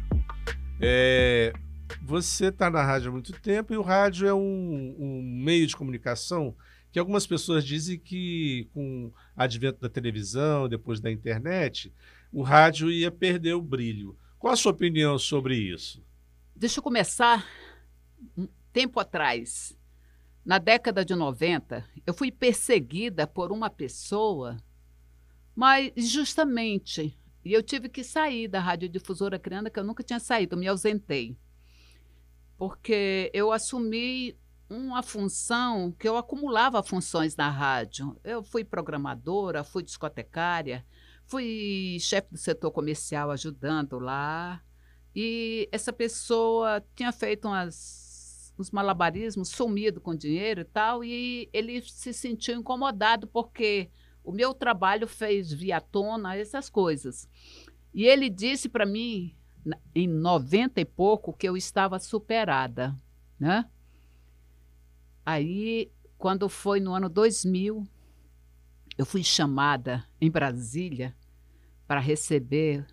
É, 0.81 1.53
você 2.01 2.47
está 2.47 2.71
na 2.71 2.83
rádio 2.83 3.09
há 3.09 3.12
muito 3.12 3.31
tempo 3.31 3.75
e 3.75 3.77
o 3.77 3.83
rádio 3.83 4.27
é 4.27 4.33
um, 4.33 4.95
um, 4.97 5.21
meio 5.21 5.67
de 5.67 5.75
comunicação 5.75 6.55
que 6.91 6.97
algumas 6.97 7.27
pessoas 7.27 7.63
dizem 7.63 7.99
que 7.99 8.67
com 8.73 9.05
o 9.05 9.13
advento 9.38 9.79
da 9.79 9.88
televisão, 9.88 10.67
depois 10.67 10.99
da 10.99 11.12
internet, 11.12 11.93
o 12.31 12.41
rádio 12.41 12.89
ia 12.89 13.12
perder 13.12 13.53
o 13.53 13.62
brilho. 13.62 14.17
Qual 14.39 14.51
a 14.51 14.57
sua 14.57 14.71
opinião 14.71 15.19
sobre 15.19 15.55
isso? 15.55 16.03
Deixa 16.55 16.79
eu 16.79 16.83
começar 16.83 17.45
um 18.36 18.47
tempo 18.71 18.99
atrás. 18.99 19.77
Na 20.45 20.58
década 20.58 21.06
de 21.06 21.15
90, 21.15 21.86
eu 22.06 22.13
fui 22.13 22.29
perseguida 22.29 23.25
por 23.25 23.51
uma 23.51 23.69
pessoa, 23.69 24.58
mas 25.56 25.93
justamente, 25.95 27.17
e 27.45 27.53
eu 27.53 27.63
tive 27.63 27.88
que 27.88 28.03
sair 28.03 28.49
da 28.49 28.60
radiodifusora 28.60 29.39
criana, 29.39 29.69
que 29.69 29.79
eu 29.79 29.86
nunca 29.86 30.03
tinha 30.03 30.19
saído, 30.19 30.58
me 30.58 30.67
ausentei. 30.67 31.38
Porque 32.58 33.32
eu 33.34 33.53
assumi 33.53 34.38
uma 34.69 35.01
função 35.01 35.93
que 35.93 36.08
eu 36.08 36.17
acumulava 36.17 36.84
funções 36.84 37.38
na 37.38 37.49
rádio. 37.49 38.19
Eu 38.23 38.43
fui 38.43 38.65
programadora, 38.65 39.63
fui 39.63 39.82
discotecária, 39.82 40.86
fui 41.25 41.97
chefe 42.01 42.32
do 42.32 42.38
setor 42.38 42.71
comercial 42.71 43.32
ajudando 43.32 43.97
lá. 43.97 44.62
E 45.15 45.69
essa 45.71 45.93
pessoa 45.93 46.84
tinha 46.95 47.12
feito 47.12 47.47
umas 47.47 48.02
os 48.57 48.71
malabarismos, 48.71 49.49
sumido 49.49 49.99
com 49.99 50.15
dinheiro 50.15 50.61
e 50.61 50.65
tal, 50.65 51.03
e 51.03 51.49
ele 51.51 51.81
se 51.81 52.13
sentiu 52.13 52.55
incomodado 52.59 53.27
porque 53.27 53.89
o 54.23 54.31
meu 54.31 54.53
trabalho 54.53 55.07
fez 55.07 55.51
via 55.51 55.81
tona 55.81 56.35
essas 56.35 56.69
coisas. 56.69 57.27
E 57.93 58.05
ele 58.05 58.29
disse 58.29 58.69
para 58.69 58.85
mim, 58.85 59.35
em 59.93 60.07
90 60.07 60.81
e 60.81 60.85
pouco, 60.85 61.33
que 61.33 61.47
eu 61.47 61.57
estava 61.57 61.99
superada, 61.99 62.95
né? 63.39 63.69
Aí, 65.25 65.91
quando 66.17 66.49
foi 66.49 66.79
no 66.79 66.93
ano 66.93 67.07
2000, 67.09 67.87
eu 68.97 69.05
fui 69.05 69.23
chamada 69.23 70.05
em 70.19 70.29
Brasília 70.29 71.15
para 71.87 71.99
receber 71.99 72.85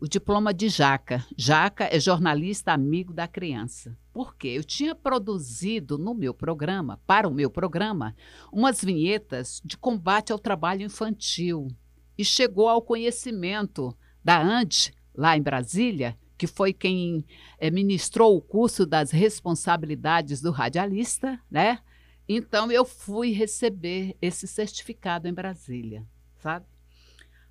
o 0.00 0.06
diploma 0.06 0.54
de 0.54 0.68
Jaca. 0.68 1.24
Jaca 1.36 1.88
é 1.90 1.98
jornalista 1.98 2.72
amigo 2.72 3.12
da 3.12 3.26
criança. 3.26 3.96
Porque 4.12 4.48
eu 4.48 4.62
tinha 4.62 4.94
produzido 4.94 5.98
no 5.98 6.14
meu 6.14 6.32
programa, 6.32 7.00
para 7.06 7.28
o 7.28 7.34
meu 7.34 7.50
programa, 7.50 8.14
umas 8.52 8.82
vinhetas 8.82 9.60
de 9.64 9.76
combate 9.76 10.32
ao 10.32 10.38
trabalho 10.38 10.82
infantil. 10.82 11.68
E 12.16 12.24
chegou 12.24 12.68
ao 12.68 12.82
conhecimento 12.82 13.96
da 14.24 14.40
ANDE, 14.40 14.92
lá 15.14 15.36
em 15.36 15.42
Brasília, 15.42 16.16
que 16.36 16.46
foi 16.46 16.72
quem 16.72 17.24
é, 17.58 17.70
ministrou 17.70 18.36
o 18.36 18.40
curso 18.40 18.86
das 18.86 19.10
responsabilidades 19.10 20.40
do 20.40 20.52
radialista, 20.52 21.40
né? 21.50 21.80
Então 22.28 22.70
eu 22.70 22.84
fui 22.84 23.32
receber 23.32 24.16
esse 24.20 24.46
certificado 24.46 25.26
em 25.26 25.32
Brasília, 25.32 26.06
sabe? 26.38 26.66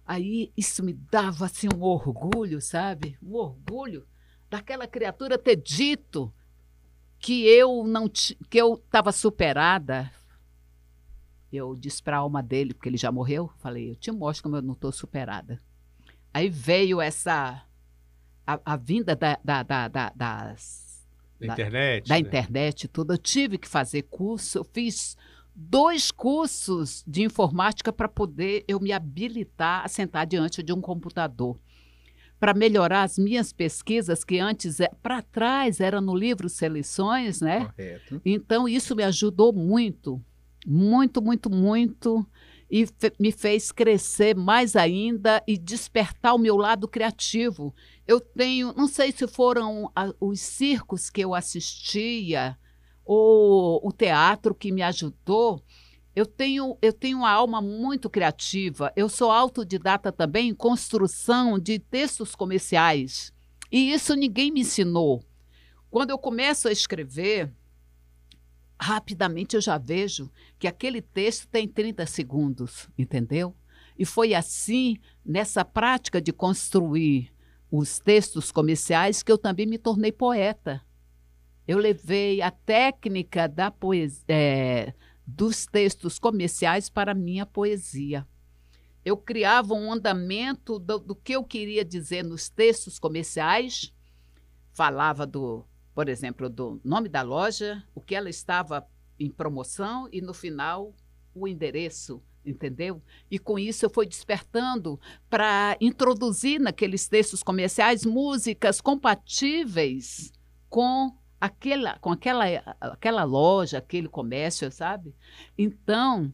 Aí 0.07 0.53
isso 0.55 0.81
me 0.81 0.93
dava 0.93 1.45
assim 1.45 1.67
um 1.67 1.83
orgulho, 1.83 2.61
sabe? 2.61 3.17
Um 3.21 3.35
orgulho 3.35 4.07
daquela 4.49 4.87
criatura 4.87 5.37
ter 5.37 5.57
dito 5.57 6.33
que 7.19 7.45
eu 7.45 7.83
não 7.83 8.07
que 8.07 8.57
eu 8.57 8.75
estava 8.75 9.11
superada. 9.11 10.09
Eu 11.51 11.75
disse 11.75 12.01
para 12.01 12.15
a 12.15 12.19
alma 12.21 12.41
dele, 12.41 12.73
porque 12.73 12.87
ele 12.87 12.97
já 12.97 13.11
morreu, 13.11 13.51
falei, 13.59 13.89
eu 13.91 13.95
te 13.95 14.09
mostro 14.09 14.43
como 14.43 14.55
eu 14.55 14.61
não 14.61 14.73
estou 14.73 14.93
superada. 14.93 15.61
Aí 16.33 16.49
veio 16.49 17.01
essa 17.01 17.65
a, 18.45 18.59
a 18.63 18.77
vinda 18.77 19.13
da, 19.13 19.37
da, 19.43 19.63
da, 19.63 19.87
da 19.89 20.09
das 20.15 21.05
da 21.37 21.47
internet, 21.47 22.07
da 22.07 22.15
né? 22.15 22.19
internet 22.21 22.87
tudo. 22.87 23.13
Eu 23.13 23.17
tive 23.17 23.57
que 23.57 23.67
fazer 23.67 24.03
curso, 24.03 24.57
eu 24.59 24.63
fiz 24.63 25.17
dois 25.59 26.11
cursos 26.11 27.03
de 27.07 27.23
informática 27.23 27.91
para 27.91 28.07
poder 28.07 28.63
eu 28.67 28.79
me 28.79 28.91
habilitar 28.91 29.83
a 29.83 29.87
sentar 29.87 30.27
diante 30.27 30.61
de 30.61 30.71
um 30.71 30.79
computador. 30.79 31.59
Para 32.39 32.53
melhorar 32.53 33.01
as 33.01 33.17
minhas 33.17 33.51
pesquisas, 33.51 34.23
que 34.23 34.37
antes, 34.37 34.79
é, 34.79 34.91
para 35.01 35.23
trás, 35.23 35.79
era 35.79 35.99
no 35.99 36.15
livro 36.15 36.47
Seleções, 36.47 37.41
né? 37.41 37.65
Correto. 37.65 38.21
Então, 38.23 38.69
isso 38.69 38.95
me 38.95 39.03
ajudou 39.03 39.51
muito, 39.51 40.23
muito, 40.63 41.19
muito, 41.19 41.49
muito, 41.49 42.23
e 42.69 42.85
fe 42.85 43.11
me 43.19 43.31
fez 43.31 43.71
crescer 43.71 44.35
mais 44.35 44.75
ainda 44.75 45.41
e 45.47 45.57
despertar 45.57 46.35
o 46.35 46.37
meu 46.37 46.55
lado 46.55 46.87
criativo. 46.87 47.73
Eu 48.05 48.19
tenho, 48.19 48.71
não 48.73 48.87
sei 48.87 49.11
se 49.11 49.25
foram 49.25 49.91
a, 49.95 50.13
os 50.19 50.39
circos 50.39 51.09
que 51.09 51.21
eu 51.21 51.33
assistia, 51.33 52.55
ou 53.07 53.79
o 53.81 53.91
teatro 53.91 54.53
que 54.53 54.71
me 54.71 54.83
ajudou. 54.83 55.63
Eu 56.13 56.25
tenho, 56.25 56.77
eu 56.81 56.91
tenho 56.91 57.19
uma 57.19 57.31
alma 57.31 57.61
muito 57.61 58.09
criativa. 58.09 58.91
Eu 58.95 59.07
sou 59.07 59.31
autodidata 59.31 60.11
também 60.11 60.49
em 60.49 60.53
construção 60.53 61.57
de 61.57 61.79
textos 61.79 62.35
comerciais. 62.35 63.31
E 63.71 63.93
isso 63.93 64.13
ninguém 64.13 64.51
me 64.51 64.61
ensinou. 64.61 65.23
Quando 65.89 66.09
eu 66.09 66.17
começo 66.17 66.67
a 66.67 66.71
escrever, 66.71 67.53
rapidamente 68.79 69.55
eu 69.55 69.61
já 69.61 69.77
vejo 69.77 70.29
que 70.59 70.67
aquele 70.67 71.01
texto 71.01 71.47
tem 71.47 71.67
30 71.67 72.05
segundos, 72.05 72.89
entendeu? 72.97 73.55
E 73.97 74.05
foi 74.05 74.33
assim, 74.33 74.97
nessa 75.25 75.63
prática 75.63 76.21
de 76.21 76.33
construir 76.33 77.31
os 77.71 77.99
textos 77.99 78.51
comerciais, 78.51 79.23
que 79.23 79.31
eu 79.31 79.37
também 79.37 79.65
me 79.65 79.77
tornei 79.77 80.11
poeta. 80.11 80.81
Eu 81.67 81.79
levei 81.79 82.41
a 82.41 82.49
técnica 82.49 83.47
da 83.47 83.69
poesia, 83.69 84.23
é, 84.29 84.93
dos 85.25 85.65
textos 85.65 86.17
comerciais 86.17 86.89
para 86.89 87.11
a 87.11 87.15
minha 87.15 87.45
poesia. 87.45 88.25
Eu 89.03 89.17
criava 89.17 89.73
um 89.73 89.91
andamento 89.91 90.79
do, 90.79 90.97
do 90.97 91.15
que 91.15 91.33
eu 91.33 91.43
queria 91.43 91.83
dizer 91.83 92.23
nos 92.23 92.47
textos 92.47 92.97
comerciais, 92.97 93.93
falava 94.71 95.27
do, 95.27 95.65
por 95.93 96.07
exemplo, 96.07 96.49
do 96.49 96.79
nome 96.83 97.09
da 97.09 97.21
loja, 97.21 97.83
o 97.93 97.99
que 97.99 98.15
ela 98.15 98.29
estava 98.29 98.87
em 99.19 99.29
promoção 99.29 100.07
e 100.11 100.21
no 100.21 100.33
final 100.33 100.95
o 101.33 101.47
endereço, 101.47 102.23
entendeu? 102.45 103.01
E 103.29 103.37
com 103.37 103.59
isso 103.59 103.85
eu 103.85 103.89
fui 103.89 104.05
despertando 104.05 104.99
para 105.29 105.75
introduzir 105.81 106.61
naqueles 106.61 107.09
textos 107.09 107.43
comerciais 107.43 108.05
músicas 108.05 108.79
compatíveis 108.79 110.31
com 110.69 111.13
aquela, 111.39 111.97
com 111.99 112.11
aquela, 112.11 112.45
aquela 112.79 113.23
loja, 113.23 113.77
aquele 113.77 114.07
comércio, 114.07 114.71
sabe? 114.71 115.13
Então, 115.57 116.33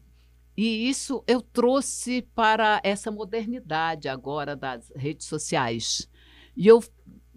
e 0.56 0.88
isso 0.88 1.22
eu 1.26 1.40
trouxe 1.40 2.22
para 2.34 2.80
essa 2.84 3.10
modernidade 3.10 4.08
agora 4.08 4.54
das 4.54 4.92
redes 4.94 5.26
sociais. 5.26 6.08
E 6.56 6.66
eu 6.66 6.82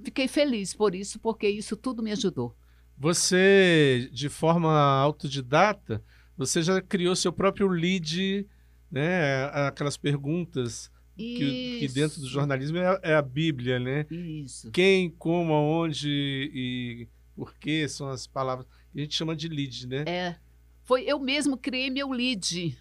fiquei 0.04 0.28
feliz 0.28 0.74
por 0.74 0.94
isso, 0.94 1.20
porque 1.20 1.48
isso 1.50 1.76
tudo 1.76 2.04
me 2.04 2.12
ajudou. 2.12 2.56
Você, 2.98 4.10
de 4.12 4.30
forma 4.30 4.72
autodidata, 4.72 6.04
você 6.36 6.62
já 6.62 6.82
criou 6.82 7.16
seu 7.16 7.34
próprio 7.34 7.68
lead, 7.68 8.48
né? 8.92 9.46
Aquelas 9.68 9.98
perguntas 9.98 10.92
que, 11.16 11.80
que, 11.80 11.88
dentro 11.88 12.22
do 12.22 12.28
jornalismo 12.28 12.78
é, 12.78 13.00
é, 13.02 13.16
a 13.16 13.22
Bíblia, 13.22 13.80
né? 13.80 14.06
Isso. 14.10 14.72
Quem, 14.72 15.10
como, 15.10 15.54
aonde 15.54 16.10
e 16.54 17.08
por 17.38 17.54
que 17.54 17.88
são 17.88 18.10
as 18.10 18.26
palavras 18.26 18.65
que 18.91 19.00
a 19.00 19.02
gente 19.04 19.15
chama 19.15 19.36
de 19.36 19.47
lead, 19.47 19.88
né? 19.88 20.04
É. 20.08 20.36
Foi 20.82 21.04
eu 21.04 21.19
mesmo 21.19 21.56
criei 21.56 21.91
meu 21.91 22.10
lead 22.10 22.76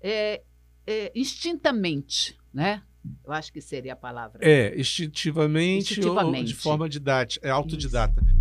é, 0.00 0.42
é, 0.86 1.12
instintamente, 1.14 2.34
né? 2.52 2.82
Eu 3.22 3.32
acho 3.32 3.52
que 3.52 3.60
seria 3.60 3.92
a 3.92 3.96
palavra. 3.96 4.38
É, 4.42 4.74
instintivamente, 4.80 5.92
instintivamente. 5.92 6.38
ou 6.38 6.44
de 6.44 6.54
forma 6.54 6.88
didática, 6.88 7.46
é 7.46 7.50
autodidata. 7.50 8.22
Isso. 8.22 8.38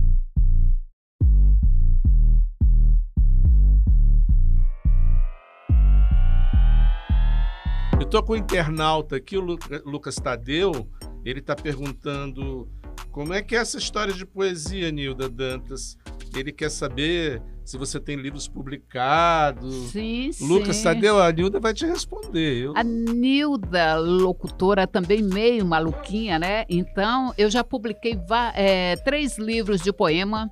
Eu 8.00 8.06
tô 8.06 8.24
com 8.24 8.34
o 8.34 8.38
internauta 8.38 9.18
aqui, 9.18 9.38
o 9.38 9.42
Lucas 9.42 10.16
Tadeu, 10.16 10.90
ele 11.26 11.40
está 11.40 11.56
perguntando 11.56 12.72
como 13.12 13.34
é 13.34 13.42
que 13.42 13.56
é 13.56 13.60
essa 13.60 13.78
história 13.78 14.14
de 14.14 14.26
poesia, 14.26 14.92
Nilda 14.92 15.30
Dantas. 15.30 15.98
Ele 16.36 16.52
quer 16.52 16.70
saber 16.70 17.42
se 17.66 17.78
você 17.78 18.00
tem 18.00 18.16
livros 18.16 18.48
publicados. 18.48 19.92
Sim, 19.92 20.32
Lucas 20.42 20.78
sim. 20.78 20.84
Tadeu, 20.84 21.20
a 21.20 21.32
Nilda 21.32 21.60
vai 21.60 21.74
te 21.74 21.86
responder. 21.86 22.66
Eu... 22.66 22.74
A 22.78 22.84
Nilda, 22.84 23.98
locutora, 23.98 24.88
também 24.88 25.22
meio 25.22 25.66
maluquinha, 25.66 26.40
né? 26.40 26.66
Então, 26.70 27.34
eu 27.38 27.50
já 27.50 27.64
publiquei 27.64 28.18
é, 28.54 28.96
três 28.98 29.38
livros 29.38 29.82
de 29.82 29.92
poema, 29.92 30.50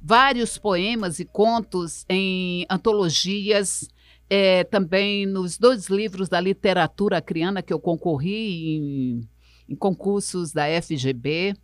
vários 0.00 0.58
poemas 0.58 1.18
e 1.18 1.24
contos 1.24 2.04
em 2.08 2.66
antologias 2.70 3.88
é, 4.30 4.64
também 4.64 5.26
nos 5.26 5.58
dois 5.58 5.88
livros 5.88 6.28
da 6.28 6.40
literatura 6.40 7.18
acriana 7.18 7.60
que 7.60 7.72
eu 7.72 7.78
concorri 7.78 8.76
em, 8.76 9.28
em 9.72 9.76
concursos 9.76 10.52
da 10.52 10.64
FGB. 10.80 11.54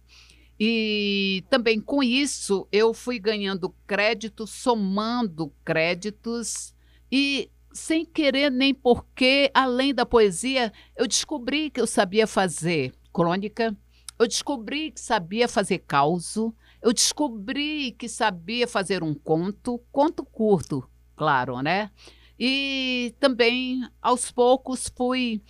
E 0.59 1.45
também 1.49 1.81
com 1.81 2.03
isso 2.03 2.67
eu 2.73 2.93
fui 2.93 3.19
ganhando 3.19 3.73
crédito, 3.87 4.47
somando 4.47 5.53
créditos 5.65 6.75
e 7.13 7.49
sem 7.73 8.05
querer 8.05 8.51
nem 8.51 8.75
porque, 8.75 9.51
além 9.55 9.95
da 9.95 10.05
poesia, 10.05 10.73
eu 10.97 11.07
descobri 11.07 11.71
que 11.71 11.81
eu 11.81 11.87
sabia 11.87 12.27
fazer 12.27 12.93
crônica, 13.13 13.77
eu 14.19 14.27
descobri 14.27 14.91
que 14.91 15.01
sabia 15.01 15.47
fazer 15.47 15.79
causo, 15.87 16.53
eu 16.83 16.93
descobri 16.93 17.93
que 17.93 18.09
sabia 18.09 18.67
fazer 18.67 19.05
um 19.05 19.15
conto, 19.15 19.81
conto 19.93 20.25
curto, 20.25 20.89
claro, 21.15 21.61
né? 21.63 21.91
E 22.39 23.15
também, 23.21 23.81
aos 24.01 24.31
poucos, 24.31 24.91
fui 24.97 25.43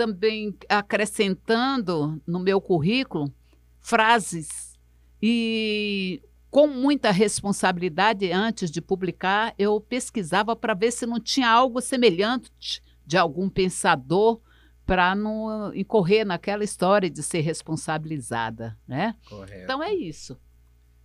também 0.00 0.56
acrescentando 0.66 2.22
no 2.26 2.40
meu 2.40 2.58
currículo 2.58 3.30
frases 3.78 4.78
e 5.20 6.22
com 6.50 6.66
muita 6.66 7.10
responsabilidade 7.10 8.32
antes 8.32 8.70
de 8.70 8.80
publicar, 8.80 9.54
eu 9.58 9.78
pesquisava 9.78 10.56
para 10.56 10.72
ver 10.72 10.90
se 10.90 11.04
não 11.04 11.20
tinha 11.20 11.50
algo 11.50 11.82
semelhante 11.82 12.82
de 13.04 13.18
algum 13.18 13.50
pensador 13.50 14.40
para 14.86 15.14
não 15.14 15.70
incorrer 15.74 16.24
naquela 16.24 16.64
história 16.64 17.10
de 17.10 17.22
ser 17.22 17.40
responsabilizada, 17.40 18.78
né? 18.88 19.14
Correto. 19.28 19.64
Então 19.64 19.82
é 19.82 19.92
isso. 19.92 20.40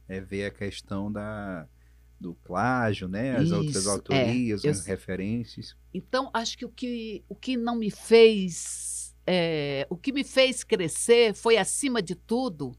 É 0.07 0.21
ver 0.21 0.45
a 0.45 0.51
questão 0.51 1.11
da 1.11 1.67
do 2.19 2.33
plágio, 2.33 3.07
né? 3.07 3.35
As 3.35 3.45
Isso, 3.45 3.55
outras 3.55 3.87
autorias, 3.87 4.63
é, 4.63 4.69
as 4.69 4.85
referências. 4.85 5.75
Então, 5.93 6.29
acho 6.33 6.57
que 6.57 6.65
o 6.65 6.69
que, 6.69 7.23
o 7.27 7.35
que 7.35 7.57
não 7.57 7.75
me 7.75 7.91
fez. 7.91 8.84
É, 9.27 9.87
o 9.89 9.97
que 9.97 10.11
me 10.11 10.23
fez 10.23 10.63
crescer 10.63 11.33
foi, 11.33 11.57
acima 11.57 12.01
de 12.01 12.15
tudo, 12.15 12.75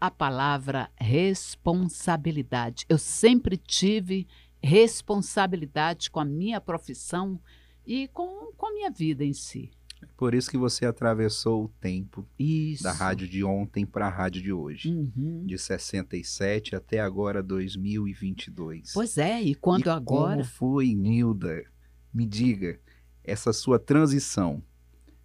a 0.00 0.10
palavra 0.10 0.90
responsabilidade. 0.96 2.84
Eu 2.88 2.98
sempre 2.98 3.56
tive 3.56 4.26
responsabilidade 4.62 6.10
com 6.10 6.20
a 6.20 6.24
minha 6.24 6.60
profissão 6.60 7.40
e 7.86 8.08
com, 8.08 8.52
com 8.56 8.66
a 8.66 8.72
minha 8.72 8.90
vida 8.90 9.24
em 9.24 9.32
si. 9.32 9.70
Por 10.16 10.34
isso 10.34 10.50
que 10.50 10.58
você 10.58 10.86
atravessou 10.86 11.64
o 11.64 11.68
tempo 11.68 12.26
isso. 12.38 12.82
da 12.82 12.92
rádio 12.92 13.28
de 13.28 13.44
ontem 13.44 13.86
para 13.86 14.06
a 14.06 14.10
rádio 14.10 14.42
de 14.42 14.52
hoje. 14.52 14.90
Uhum. 14.90 15.44
De 15.46 15.58
67 15.58 16.74
até 16.74 17.00
agora 17.00 17.42
2022. 17.42 18.92
Pois 18.92 19.16
é, 19.18 19.40
e 19.40 19.54
quando 19.54 19.86
e 19.86 19.90
agora. 19.90 20.42
Como 20.42 20.44
foi, 20.44 20.94
Nilda? 20.94 21.64
Me 22.12 22.26
diga, 22.26 22.78
essa 23.24 23.52
sua 23.52 23.78
transição. 23.78 24.62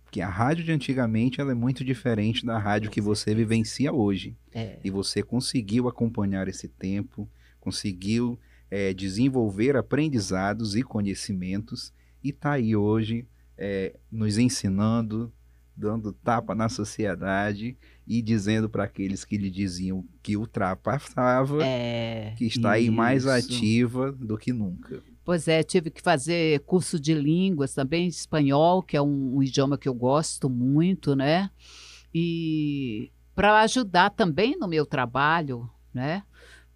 Porque 0.07 0.21
a 0.21 0.29
rádio 0.29 0.63
de 0.63 0.71
antigamente 0.71 1.41
ela 1.41 1.51
é 1.51 1.53
muito 1.53 1.83
diferente 1.83 2.45
da 2.45 2.57
rádio 2.57 2.89
que 2.89 3.01
você 3.01 3.35
vivencia 3.35 3.91
hoje. 3.91 4.37
É. 4.53 4.79
E 4.81 4.89
você 4.89 5.21
conseguiu 5.21 5.89
acompanhar 5.89 6.47
esse 6.47 6.69
tempo, 6.69 7.29
conseguiu 7.59 8.39
é, 8.71 8.93
desenvolver 8.93 9.75
aprendizados 9.75 10.77
e 10.77 10.81
conhecimentos, 10.81 11.93
e 12.23 12.29
está 12.29 12.53
aí 12.53 12.73
hoje 12.73 13.27
é, 13.57 13.97
nos 14.09 14.37
ensinando, 14.37 15.29
dando 15.75 16.13
tapa 16.13 16.55
na 16.55 16.69
sociedade 16.69 17.77
e 18.07 18.21
dizendo 18.21 18.69
para 18.69 18.85
aqueles 18.85 19.25
que 19.25 19.37
lhe 19.37 19.51
diziam 19.51 20.05
que 20.23 20.37
ultrapassava, 20.37 21.65
é, 21.65 22.33
que 22.37 22.45
está 22.45 22.79
isso. 22.79 22.89
aí 22.89 22.95
mais 22.95 23.27
ativa 23.27 24.13
do 24.13 24.37
que 24.37 24.53
nunca. 24.53 25.03
Pois 25.27 25.45
é, 25.49 25.61
tive 25.61 25.91
que 25.91 26.01
fazer 26.01 26.61
curso 26.61 26.97
de 26.97 27.13
línguas 27.13 27.73
também, 27.73 28.07
espanhol, 28.07 28.81
que 28.81 28.95
é 28.95 29.01
um, 29.01 29.35
um 29.35 29.43
idioma 29.43 29.77
que 29.77 29.89
eu 29.89 29.93
gosto 29.93 30.49
muito, 30.49 31.17
né? 31.17 31.51
E 32.15 33.11
para 33.35 33.59
ajudar 33.59 34.11
também 34.11 34.57
no 34.57 34.69
meu 34.69 34.85
trabalho, 34.85 35.69
né? 35.93 36.23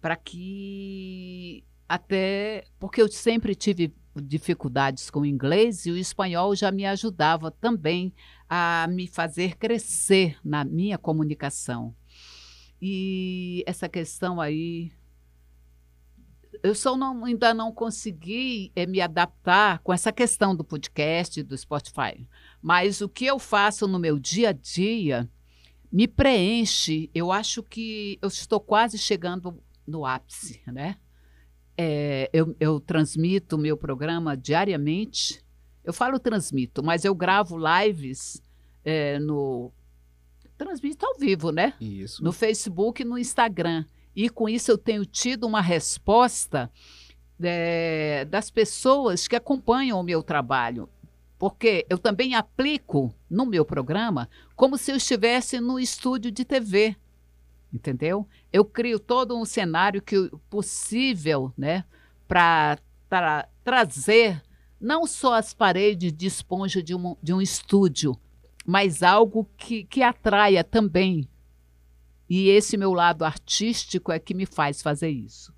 Para 0.02 0.16
que 0.16 1.64
até 1.88 2.64
porque 2.78 3.00
eu 3.00 3.08
sempre 3.08 3.54
tive 3.54 3.94
dificuldades 4.14 5.08
com 5.08 5.20
o 5.20 5.26
inglês 5.26 5.86
e 5.86 5.90
o 5.90 5.96
espanhol 5.96 6.54
já 6.54 6.70
me 6.70 6.84
ajudava 6.84 7.50
também 7.50 8.12
a 8.50 8.86
me 8.86 9.06
fazer 9.06 9.56
crescer 9.56 10.36
na 10.44 10.62
minha 10.62 10.98
comunicação. 10.98 11.96
E 12.82 13.64
essa 13.66 13.88
questão 13.88 14.42
aí. 14.42 14.92
Eu 16.62 16.74
só 16.74 16.96
não, 16.96 17.24
ainda 17.24 17.52
não 17.52 17.72
consegui 17.72 18.70
é, 18.76 18.86
me 18.86 19.00
adaptar 19.00 19.80
com 19.80 19.92
essa 19.92 20.12
questão 20.12 20.54
do 20.54 20.62
podcast, 20.62 21.42
do 21.42 21.58
Spotify. 21.58 22.26
Mas 22.60 23.00
o 23.00 23.08
que 23.08 23.26
eu 23.26 23.38
faço 23.38 23.88
no 23.88 23.98
meu 23.98 24.18
dia 24.18 24.50
a 24.50 24.52
dia 24.52 25.28
me 25.92 26.08
preenche. 26.08 27.10
Eu 27.14 27.30
acho 27.30 27.62
que 27.62 28.18
eu 28.22 28.28
estou 28.28 28.60
quase 28.60 28.96
chegando 28.96 29.62
no 29.86 30.06
ápice, 30.06 30.62
né? 30.66 30.96
É, 31.76 32.30
eu, 32.32 32.56
eu 32.58 32.80
transmito 32.80 33.56
o 33.56 33.58
meu 33.58 33.76
programa 33.76 34.36
diariamente. 34.36 35.44
Eu 35.84 35.92
falo 35.92 36.18
transmito, 36.18 36.82
mas 36.82 37.04
eu 37.04 37.14
gravo 37.14 37.58
lives 37.58 38.40
é, 38.84 39.18
no. 39.18 39.72
Transmito 40.56 41.04
ao 41.04 41.18
vivo, 41.18 41.50
né? 41.50 41.74
Isso. 41.80 42.22
No 42.22 42.32
Facebook 42.32 43.02
e 43.02 43.04
no 43.04 43.18
Instagram. 43.18 43.84
E 44.14 44.28
com 44.28 44.48
isso 44.48 44.70
eu 44.70 44.78
tenho 44.78 45.04
tido 45.04 45.46
uma 45.46 45.60
resposta 45.60 46.70
é, 47.42 48.24
das 48.26 48.50
pessoas 48.50 49.26
que 49.26 49.36
acompanham 49.36 49.98
o 49.98 50.02
meu 50.02 50.22
trabalho. 50.22 50.88
Porque 51.38 51.84
eu 51.90 51.98
também 51.98 52.34
aplico 52.34 53.12
no 53.28 53.44
meu 53.44 53.64
programa 53.64 54.28
como 54.54 54.78
se 54.78 54.92
eu 54.92 54.96
estivesse 54.96 55.60
no 55.60 55.78
estúdio 55.78 56.30
de 56.30 56.44
TV 56.44 56.96
entendeu? 57.72 58.28
Eu 58.52 58.64
crio 58.64 58.98
todo 58.98 59.36
um 59.36 59.44
cenário 59.44 60.02
que 60.02 60.30
possível, 60.50 61.52
né, 61.56 61.84
para 62.28 62.78
tra 63.08 63.48
trazer 63.64 64.42
não 64.80 65.06
só 65.06 65.34
as 65.34 65.54
paredes 65.54 66.12
de 66.12 66.26
esponja 66.26 66.82
de 66.82 66.94
um, 66.94 67.16
de 67.22 67.32
um 67.32 67.40
estúdio, 67.40 68.18
mas 68.66 69.02
algo 69.02 69.48
que, 69.56 69.84
que 69.84 70.02
atraia 70.02 70.64
também. 70.64 71.28
E 72.34 72.48
esse 72.48 72.78
meu 72.78 72.94
lado 72.94 73.26
artístico 73.26 74.10
é 74.10 74.18
que 74.18 74.32
me 74.32 74.46
faz 74.46 74.80
fazer 74.80 75.10
isso. 75.10 75.52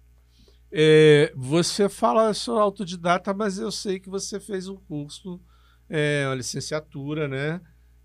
É, 0.72 1.32
você 1.36 1.88
fala 1.88 2.34
sou 2.34 2.58
autodidata, 2.58 3.32
mas 3.32 3.60
eu 3.60 3.70
sei 3.70 4.00
que 4.00 4.10
você 4.10 4.40
fez 4.40 4.66
um 4.66 4.74
curso, 4.74 5.40
é, 5.88 6.24
uma 6.26 6.34
licenciatura, 6.34 7.28
né? 7.28 7.60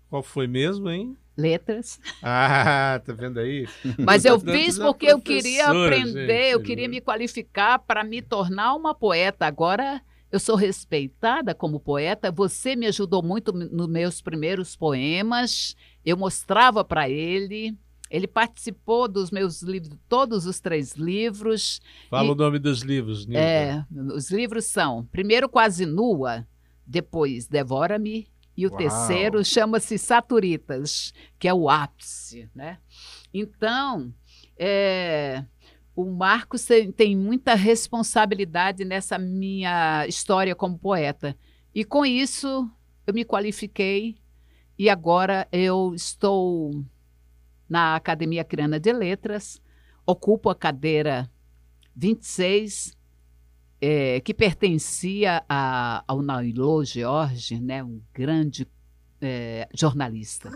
Qual 0.08 0.22
foi 0.22 0.46
mesmo, 0.46 0.88
hein? 0.88 1.16
letras. 1.36 1.98
Ah, 2.22 3.00
tá 3.04 3.12
vendo 3.12 3.40
aí? 3.40 3.66
Mas 3.98 4.24
eu 4.24 4.38
fiz 4.38 4.78
porque 4.78 5.06
eu 5.06 5.20
queria 5.20 5.68
aprender, 5.68 6.26
gente, 6.26 6.52
eu 6.52 6.62
queria 6.62 6.88
me 6.88 7.00
qualificar 7.00 7.78
para 7.78 8.04
me 8.04 8.20
tornar 8.20 8.74
uma 8.74 8.94
poeta. 8.94 9.46
Agora 9.46 10.02
eu 10.30 10.38
sou 10.38 10.54
respeitada 10.54 11.54
como 11.54 11.80
poeta. 11.80 12.30
Você 12.30 12.76
me 12.76 12.86
ajudou 12.86 13.22
muito 13.22 13.52
nos 13.52 13.88
meus 13.88 14.20
primeiros 14.20 14.76
poemas. 14.76 15.74
Eu 16.04 16.16
mostrava 16.16 16.84
para 16.84 17.08
ele 17.08 17.74
Ele 18.10 18.26
participou 18.26 19.06
dos 19.06 19.30
meus 19.30 19.62
livros, 19.62 19.96
todos 20.08 20.44
os 20.44 20.58
três 20.58 20.94
livros. 20.94 21.80
Fala 22.10 22.28
e, 22.28 22.30
o 22.32 22.34
nome 22.34 22.58
dos 22.58 22.80
livros, 22.80 23.24
Nilda. 23.24 23.40
É, 23.40 23.84
os 24.12 24.30
livros 24.30 24.64
são, 24.64 25.04
primeiro, 25.06 25.48
Quase 25.48 25.86
Nua, 25.86 26.46
depois, 26.84 27.46
Devora-me, 27.46 28.28
e 28.56 28.66
o 28.66 28.70
Uau. 28.70 28.78
terceiro 28.78 29.44
chama-se 29.44 29.96
Saturitas, 29.96 31.14
que 31.38 31.46
é 31.46 31.54
o 31.54 31.70
ápice, 31.70 32.50
né? 32.54 32.78
Então, 33.32 34.12
é, 34.58 35.44
o 35.94 36.04
Marcos 36.04 36.64
tem, 36.64 36.90
tem 36.90 37.16
muita 37.16 37.54
responsabilidade 37.54 38.84
nessa 38.84 39.18
minha 39.18 40.04
história 40.08 40.54
como 40.54 40.78
poeta. 40.78 41.36
E 41.72 41.84
com 41.84 42.04
isso, 42.04 42.68
eu 43.06 43.14
me 43.14 43.24
qualifiquei 43.24 44.16
e 44.76 44.88
agora 44.90 45.46
eu 45.52 45.94
estou 45.94 46.84
na 47.70 47.94
Academia 47.94 48.42
Criana 48.42 48.80
de 48.80 48.92
Letras, 48.92 49.62
ocupo 50.04 50.50
a 50.50 50.54
cadeira 50.56 51.30
26, 51.94 52.96
é, 53.80 54.20
que 54.20 54.34
pertencia 54.34 55.44
a, 55.48 56.02
ao 56.06 56.20
Nailô 56.20 56.84
George, 56.84 57.60
né, 57.60 57.84
um 57.84 58.02
grande 58.12 58.66
é, 59.20 59.68
jornalista. 59.72 60.50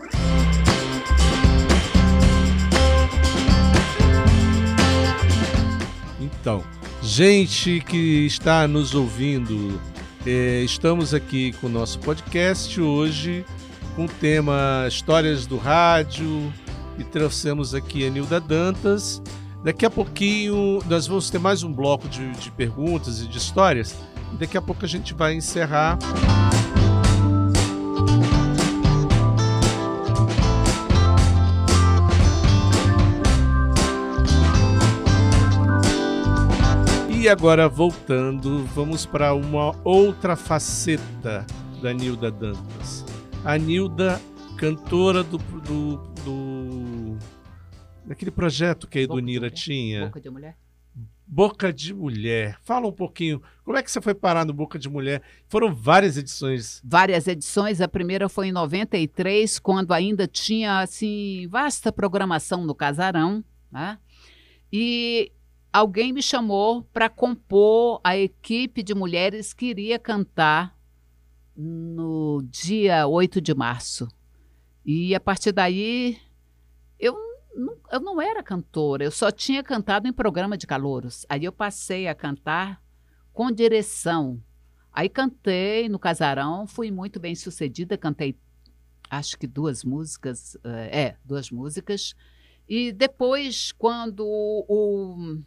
Então, 6.19 6.63
gente 7.01 7.79
que 7.81 8.25
está 8.25 8.67
nos 8.67 8.93
ouvindo, 8.93 9.79
é, 10.25 10.61
estamos 10.63 11.13
aqui 11.13 11.53
com 11.53 11.67
o 11.67 11.69
nosso 11.69 11.97
podcast 11.99 12.81
hoje 12.81 13.45
com 13.95 14.05
o 14.05 14.09
tema 14.09 14.85
Histórias 14.89 15.47
do 15.47 15.55
Rádio 15.57 16.51
e 16.97 17.03
trouxemos 17.03 17.73
aqui 17.73 18.05
a 18.05 18.09
Nilda 18.09 18.39
Dantas. 18.39 19.21
Daqui 19.63 19.85
a 19.85 19.89
pouquinho 19.89 20.79
nós 20.87 21.07
vamos 21.07 21.29
ter 21.29 21.39
mais 21.39 21.63
um 21.63 21.71
bloco 21.71 22.07
de, 22.07 22.31
de 22.33 22.51
perguntas 22.51 23.21
e 23.21 23.27
de 23.27 23.37
histórias. 23.37 23.95
Daqui 24.33 24.57
a 24.57 24.61
pouco 24.61 24.85
a 24.85 24.87
gente 24.87 25.13
vai 25.13 25.33
encerrar. 25.33 25.97
E 37.25 37.27
agora, 37.27 37.67
voltando, 37.67 38.63
vamos 38.75 39.03
para 39.03 39.33
uma 39.33 39.75
outra 39.83 40.35
faceta 40.35 41.43
da 41.81 41.91
Nilda 41.91 42.29
Dantas. 42.29 43.03
A 43.43 43.57
Nilda, 43.57 44.21
cantora 44.55 45.23
do, 45.23 45.37
do, 45.37 45.97
do 46.23 47.17
daquele 48.05 48.31
projeto 48.31 48.87
que 48.87 48.99
a 48.99 49.01
Edunira 49.01 49.49
tinha. 49.49 50.05
Boca 50.05 50.21
de 50.21 50.29
Mulher? 50.29 50.57
Boca 51.27 51.73
de 51.73 51.93
Mulher. 51.93 52.57
Fala 52.63 52.87
um 52.87 52.91
pouquinho, 52.91 53.41
como 53.63 53.77
é 53.77 53.83
que 53.83 53.91
você 53.91 53.99
foi 53.99 54.13
parar 54.13 54.45
no 54.45 54.53
Boca 54.53 54.79
de 54.79 54.87
Mulher? 54.87 55.21
Foram 55.47 55.73
várias 55.73 56.17
edições. 56.17 56.81
Várias 56.83 57.27
edições. 57.27 57.81
A 57.81 57.87
primeira 57.87 58.29
foi 58.29 58.47
em 58.47 58.51
93, 58.51 59.59
quando 59.59 59.91
ainda 59.91 60.27
tinha 60.27 60.79
assim 60.79 61.47
vasta 61.49 61.91
programação 61.91 62.63
no 62.65 62.75
Casarão, 62.75 63.43
né? 63.71 63.97
E 64.71 65.31
alguém 65.73 66.13
me 66.13 66.21
chamou 66.21 66.83
para 66.93 67.09
compor 67.09 67.99
a 68.03 68.15
equipe 68.15 68.81
de 68.81 68.93
mulheres 68.93 69.53
que 69.53 69.65
iria 69.65 69.99
cantar 69.99 70.77
no 71.55 72.41
dia 72.49 73.07
8 73.07 73.41
de 73.41 73.53
março. 73.53 74.07
E 74.85 75.15
a 75.15 75.19
partir 75.19 75.51
daí, 75.51 76.19
eu 76.99 77.15
não, 77.55 77.77
eu 77.91 77.99
não 77.99 78.21
era 78.21 78.43
cantora, 78.43 79.03
eu 79.03 79.11
só 79.11 79.31
tinha 79.31 79.63
cantado 79.63 80.07
em 80.07 80.13
programa 80.13 80.57
de 80.57 80.67
calouros. 80.67 81.25
Aí 81.27 81.43
eu 81.43 81.51
passei 81.51 82.07
a 82.07 82.13
cantar 82.13 82.81
com 83.33 83.51
direção. 83.51 84.41
Aí 84.91 85.09
cantei 85.09 85.89
no 85.89 85.99
casarão, 85.99 86.67
fui 86.67 86.91
muito 86.91 87.19
bem 87.19 87.35
sucedida, 87.35 87.97
cantei 87.97 88.37
acho 89.09 89.37
que 89.37 89.47
duas 89.47 89.83
músicas, 89.83 90.57
é, 90.63 91.15
duas 91.23 91.51
músicas. 91.51 92.15
E 92.67 92.91
depois, 92.91 93.71
quando 93.71 94.25
o, 94.25 95.37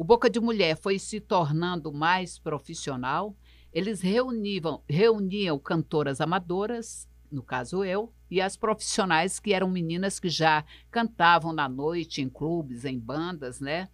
o 0.00 0.04
Boca 0.04 0.30
de 0.30 0.40
Mulher 0.40 0.78
foi 0.78 0.98
se 0.98 1.20
tornando 1.20 1.92
mais 1.92 2.38
profissional. 2.38 3.36
Eles 3.70 4.00
reuniam, 4.00 4.82
reuniam 4.88 5.58
cantoras 5.58 6.22
amadoras, 6.22 7.06
no 7.30 7.42
caso 7.42 7.84
eu, 7.84 8.12
e 8.30 8.40
as 8.40 8.56
profissionais 8.56 9.38
que 9.38 9.52
eram 9.52 9.68
meninas 9.68 10.18
que 10.18 10.28
já 10.28 10.64
cantavam 10.90 11.52
na 11.52 11.68
noite, 11.68 12.22
em 12.22 12.28
clubes, 12.28 12.84
em 12.84 12.98
bandas, 12.98 13.60
né? 13.60 13.88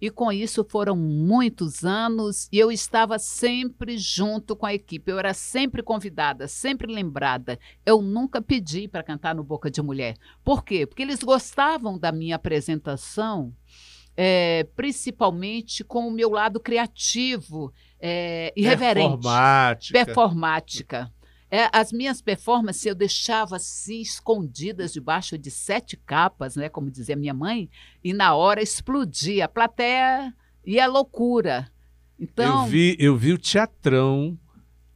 E 0.00 0.10
com 0.10 0.32
isso 0.32 0.66
foram 0.68 0.96
muitos 0.96 1.84
anos 1.84 2.48
e 2.50 2.58
eu 2.58 2.72
estava 2.72 3.20
sempre 3.20 3.96
junto 3.96 4.56
com 4.56 4.66
a 4.66 4.74
equipe. 4.74 5.12
Eu 5.12 5.18
era 5.18 5.32
sempre 5.32 5.80
convidada, 5.80 6.48
sempre 6.48 6.92
lembrada. 6.92 7.56
Eu 7.86 8.02
nunca 8.02 8.42
pedi 8.42 8.88
para 8.88 9.04
cantar 9.04 9.32
no 9.32 9.44
Boca 9.44 9.70
de 9.70 9.80
Mulher. 9.80 10.16
Por 10.42 10.64
quê? 10.64 10.86
Porque 10.86 11.02
eles 11.02 11.22
gostavam 11.22 11.96
da 11.96 12.10
minha 12.10 12.34
apresentação 12.34 13.54
é, 14.16 14.66
principalmente 14.76 15.82
com 15.82 16.06
o 16.06 16.10
meu 16.10 16.30
lado 16.30 16.60
criativo, 16.60 17.72
é, 17.98 18.52
irreverente. 18.56 19.08
Performática. 19.08 20.04
Performática. 20.04 21.12
É, 21.54 21.68
as 21.70 21.92
minhas 21.92 22.22
performances 22.22 22.86
eu 22.86 22.94
deixava 22.94 23.56
assim 23.56 24.00
escondidas 24.00 24.90
debaixo 24.90 25.36
de 25.36 25.50
sete 25.50 25.98
capas, 25.98 26.56
né, 26.56 26.70
como 26.70 26.90
dizia 26.90 27.14
minha 27.14 27.34
mãe, 27.34 27.68
e 28.02 28.14
na 28.14 28.34
hora 28.34 28.62
explodia. 28.62 29.44
A 29.44 29.48
plateia 29.48 30.32
ia 30.64 30.86
loucura. 30.86 31.70
Então, 32.18 32.64
eu 32.64 32.70
vi, 32.70 32.96
eu 32.98 33.16
vi 33.18 33.34
o 33.34 33.38
teatrão 33.38 34.38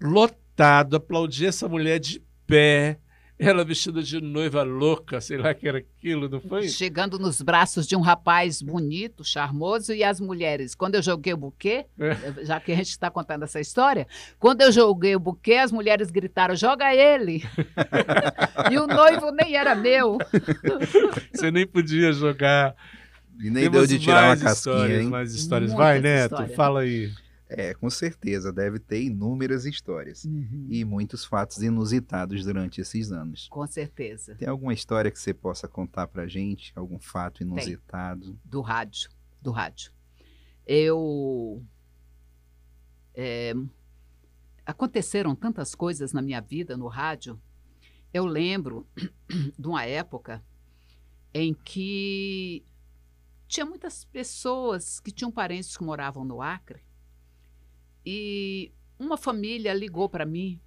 lotado, 0.01 0.97
aplaudir 0.97 1.45
essa 1.45 1.69
mulher 1.69 1.99
de 1.99 2.23
pé 2.47 2.99
ela 3.39 3.65
vestida 3.65 4.03
de 4.03 4.21
noiva 4.21 4.63
louca, 4.63 5.21
sei 5.21 5.37
lá 5.37 5.53
que 5.53 5.69
era 5.69 5.79
aquilo, 5.79 6.29
não 6.29 6.41
foi? 6.41 6.69
Chegando 6.69 7.19
nos 7.19 7.43
braços 7.43 7.87
de 7.87 7.95
um 7.95 8.01
rapaz 8.01 8.63
bonito, 8.63 9.23
charmoso, 9.23 9.93
e 9.93 10.03
as 10.03 10.19
mulheres. 10.19 10.75
Quando 10.75 10.95
eu 10.95 11.03
joguei 11.03 11.35
o 11.35 11.37
buquê, 11.37 11.85
é. 11.99 12.45
já 12.45 12.59
que 12.59 12.73
a 12.73 12.77
gente 12.77 12.89
está 12.89 13.11
contando 13.11 13.43
essa 13.43 13.61
história, 13.61 14.07
quando 14.39 14.63
eu 14.63 14.73
joguei 14.73 15.15
o 15.15 15.21
buquê, 15.21 15.55
as 15.55 15.71
mulheres 15.71 16.11
gritaram: 16.11 16.57
joga 16.57 16.95
ele! 16.95 17.43
e 18.73 18.79
o 18.79 18.87
noivo 18.87 19.31
nem 19.31 19.55
era 19.55 19.75
meu. 19.75 20.17
Você 21.33 21.51
nem 21.51 21.67
podia 21.67 22.13
jogar. 22.13 22.75
E 23.39 23.51
nem 23.51 23.65
Temos 23.65 23.87
deu 23.87 23.87
de 23.87 23.99
tirar 24.03 24.25
uma 24.25 24.37
casquinha, 24.37 24.75
histórias, 24.77 25.03
hein? 25.03 25.09
Mais 25.09 25.35
histórias. 25.35 25.71
Muitas 25.73 25.87
Vai, 25.87 26.01
Neto, 26.01 26.33
histórias. 26.33 26.57
fala 26.57 26.81
aí. 26.81 27.13
É, 27.49 27.75
com 27.75 27.89
certeza, 27.89 28.53
deve 28.53 28.81
ter 28.81 29.03
inúmeras 29.03 29.65
histórias 29.65 30.25
uhum. 30.25 30.67
e 30.69 30.85
muitos 30.85 31.25
fatos 31.25 31.63
inusitados 31.63 32.45
durante 32.45 32.81
esses 32.81 33.13
anos. 33.13 33.47
Com 33.49 33.65
certeza. 33.67 34.35
Tem 34.35 34.49
alguma 34.49 34.75
história 34.75 35.11
que 35.11 35.19
você 35.19 35.33
possa 35.33 35.69
contar 35.69 36.09
pra 36.09 36.27
gente? 36.27 36.73
Algum 36.75 36.99
fato 36.99 37.43
inusitado? 37.43 38.27
Tem. 38.27 38.41
Do 38.45 38.61
rádio, 38.61 39.11
do 39.41 39.53
rádio. 39.53 39.93
Eu... 40.67 41.65
É, 43.15 43.55
aconteceram 44.65 45.35
tantas 45.37 45.75
coisas 45.75 46.13
na 46.13 46.21
minha 46.21 46.41
vida 46.41 46.77
no 46.77 46.89
rádio. 46.89 47.41
Eu 48.13 48.27
lembro 48.27 48.87
de 49.57 49.69
uma 49.69 49.85
época 49.85 50.45
em 51.33 51.55
que 51.55 52.65
tinha 53.47 53.65
muitas 53.65 54.05
pessoas 54.05 54.99
que 54.99 55.13
tinham 55.13 55.31
parentes 55.31 55.77
que 55.77 55.85
moravam 55.85 56.25
no 56.25 56.43
Acre 56.43 56.86
e 58.07 58.73
uma 58.97 59.17
família 59.17 59.75
ligou 59.75 60.09
para 60.09 60.25
mim. 60.25 60.61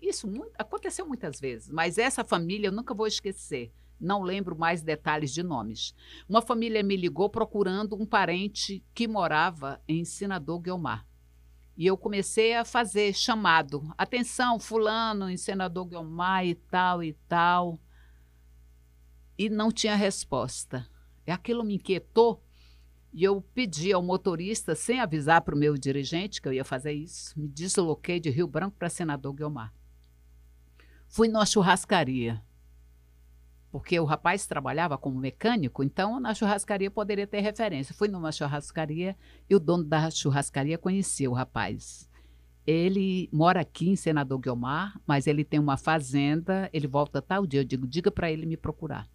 Isso 0.00 0.28
muito, 0.28 0.52
aconteceu 0.58 1.06
muitas 1.06 1.40
vezes, 1.40 1.70
mas 1.70 1.96
essa 1.96 2.22
família 2.22 2.68
eu 2.68 2.72
nunca 2.72 2.92
vou 2.92 3.06
esquecer. 3.06 3.72
Não 3.98 4.22
lembro 4.22 4.56
mais 4.56 4.82
detalhes 4.82 5.32
de 5.32 5.42
nomes. 5.42 5.92
Uma 6.28 6.40
família 6.40 6.84
me 6.84 6.96
ligou 6.96 7.28
procurando 7.28 7.96
um 7.96 8.06
parente 8.06 8.84
que 8.94 9.08
morava 9.08 9.82
em 9.88 10.04
Senador 10.04 10.60
Guilmar. 10.60 11.04
E 11.76 11.86
eu 11.86 11.96
comecei 11.96 12.54
a 12.54 12.64
fazer 12.64 13.12
chamado. 13.12 13.92
Atenção, 13.96 14.60
fulano, 14.60 15.28
em 15.28 15.36
Senador 15.36 15.86
Guilmar 15.86 16.46
e 16.46 16.54
tal 16.54 17.02
e 17.02 17.12
tal. 17.28 17.80
E 19.36 19.48
não 19.48 19.72
tinha 19.72 19.96
resposta. 19.96 20.88
Aquilo 21.26 21.64
me 21.64 21.74
inquietou 21.74 22.42
e 23.12 23.24
eu 23.24 23.40
pedi 23.40 23.92
ao 23.92 24.02
motorista, 24.02 24.74
sem 24.74 25.00
avisar 25.00 25.40
para 25.40 25.54
o 25.54 25.58
meu 25.58 25.76
dirigente 25.76 26.40
que 26.40 26.48
eu 26.48 26.52
ia 26.52 26.64
fazer 26.64 26.92
isso, 26.92 27.38
me 27.38 27.48
desloquei 27.48 28.20
de 28.20 28.30
Rio 28.30 28.46
Branco 28.46 28.76
para 28.78 28.88
Senador 28.88 29.32
Guilmar. 29.32 29.72
Fui 31.08 31.26
numa 31.26 31.46
churrascaria, 31.46 32.42
porque 33.70 33.98
o 33.98 34.04
rapaz 34.04 34.46
trabalhava 34.46 34.98
como 34.98 35.18
mecânico, 35.18 35.82
então 35.82 36.20
na 36.20 36.34
churrascaria 36.34 36.90
poderia 36.90 37.26
ter 37.26 37.40
referência. 37.40 37.94
Fui 37.94 38.08
numa 38.08 38.32
churrascaria 38.32 39.16
e 39.48 39.54
o 39.54 39.60
dono 39.60 39.84
da 39.84 40.10
churrascaria 40.10 40.78
conhecia 40.78 41.30
o 41.30 41.34
rapaz. 41.34 42.08
Ele 42.66 43.30
mora 43.32 43.60
aqui 43.60 43.88
em 43.88 43.96
Senador 43.96 44.38
Guilmar, 44.38 45.00
mas 45.06 45.26
ele 45.26 45.42
tem 45.42 45.58
uma 45.58 45.78
fazenda, 45.78 46.68
ele 46.70 46.86
volta 46.86 47.22
tal 47.22 47.46
dia. 47.46 47.60
Eu 47.60 47.64
digo, 47.64 47.86
diga 47.86 48.10
para 48.10 48.30
ele 48.30 48.44
me 48.44 48.58
procurar. 48.58 49.08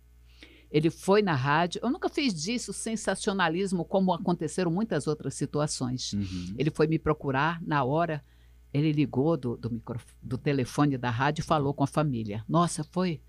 Ele 0.74 0.89
foi 0.89 1.21
na 1.21 1.36
rádio. 1.36 1.80
Eu 1.84 1.91
nunca 1.91 2.09
fiz 2.09 2.34
disso 2.34 2.74
sensacionalismo, 2.74 3.86
como 3.86 4.11
aconteceram 4.11 4.71
muitas 4.71 5.05
outras 5.05 5.36
situações. 5.36 6.13
Uhum. 6.13 6.55
Ele 6.57 6.71
foi 6.71 6.88
me 6.88 6.97
procurar 6.97 7.61
na 7.61 7.84
hora. 7.84 8.26
Ele 8.74 8.91
ligou 8.91 9.38
do, 9.38 9.55
do, 9.55 9.84
do 10.19 10.36
telefone 10.36 10.97
da 10.97 11.11
rádio 11.11 11.43
e 11.43 11.45
falou 11.45 11.76
com 11.76 11.84
a 11.84 11.88
família. 11.88 12.43
Nossa, 12.49 12.84
foi 12.84 13.21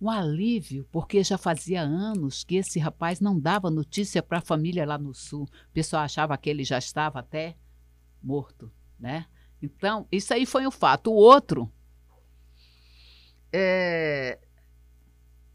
um 0.00 0.10
alívio, 0.10 0.88
porque 0.90 1.22
já 1.22 1.38
fazia 1.38 1.82
anos 1.82 2.42
que 2.42 2.56
esse 2.56 2.80
rapaz 2.80 3.20
não 3.20 3.38
dava 3.38 3.70
notícia 3.70 4.20
para 4.20 4.38
a 4.38 4.42
família 4.42 4.84
lá 4.84 4.98
no 4.98 5.14
sul. 5.14 5.44
O 5.44 5.72
pessoal 5.72 6.02
achava 6.02 6.36
que 6.36 6.50
ele 6.50 6.64
já 6.64 6.78
estava 6.78 7.20
até 7.20 7.56
morto, 8.20 8.72
né? 8.98 9.26
Então, 9.62 10.04
isso 10.10 10.34
aí 10.34 10.44
foi 10.44 10.66
um 10.66 10.70
fato. 10.72 11.12
O 11.12 11.14
outro 11.14 11.72
é 13.52 14.40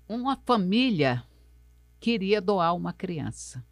uma 0.08 0.38
família 0.38 1.22
queria 2.04 2.41
doar 2.41 2.76
uma 2.76 2.91
criança. 2.91 3.66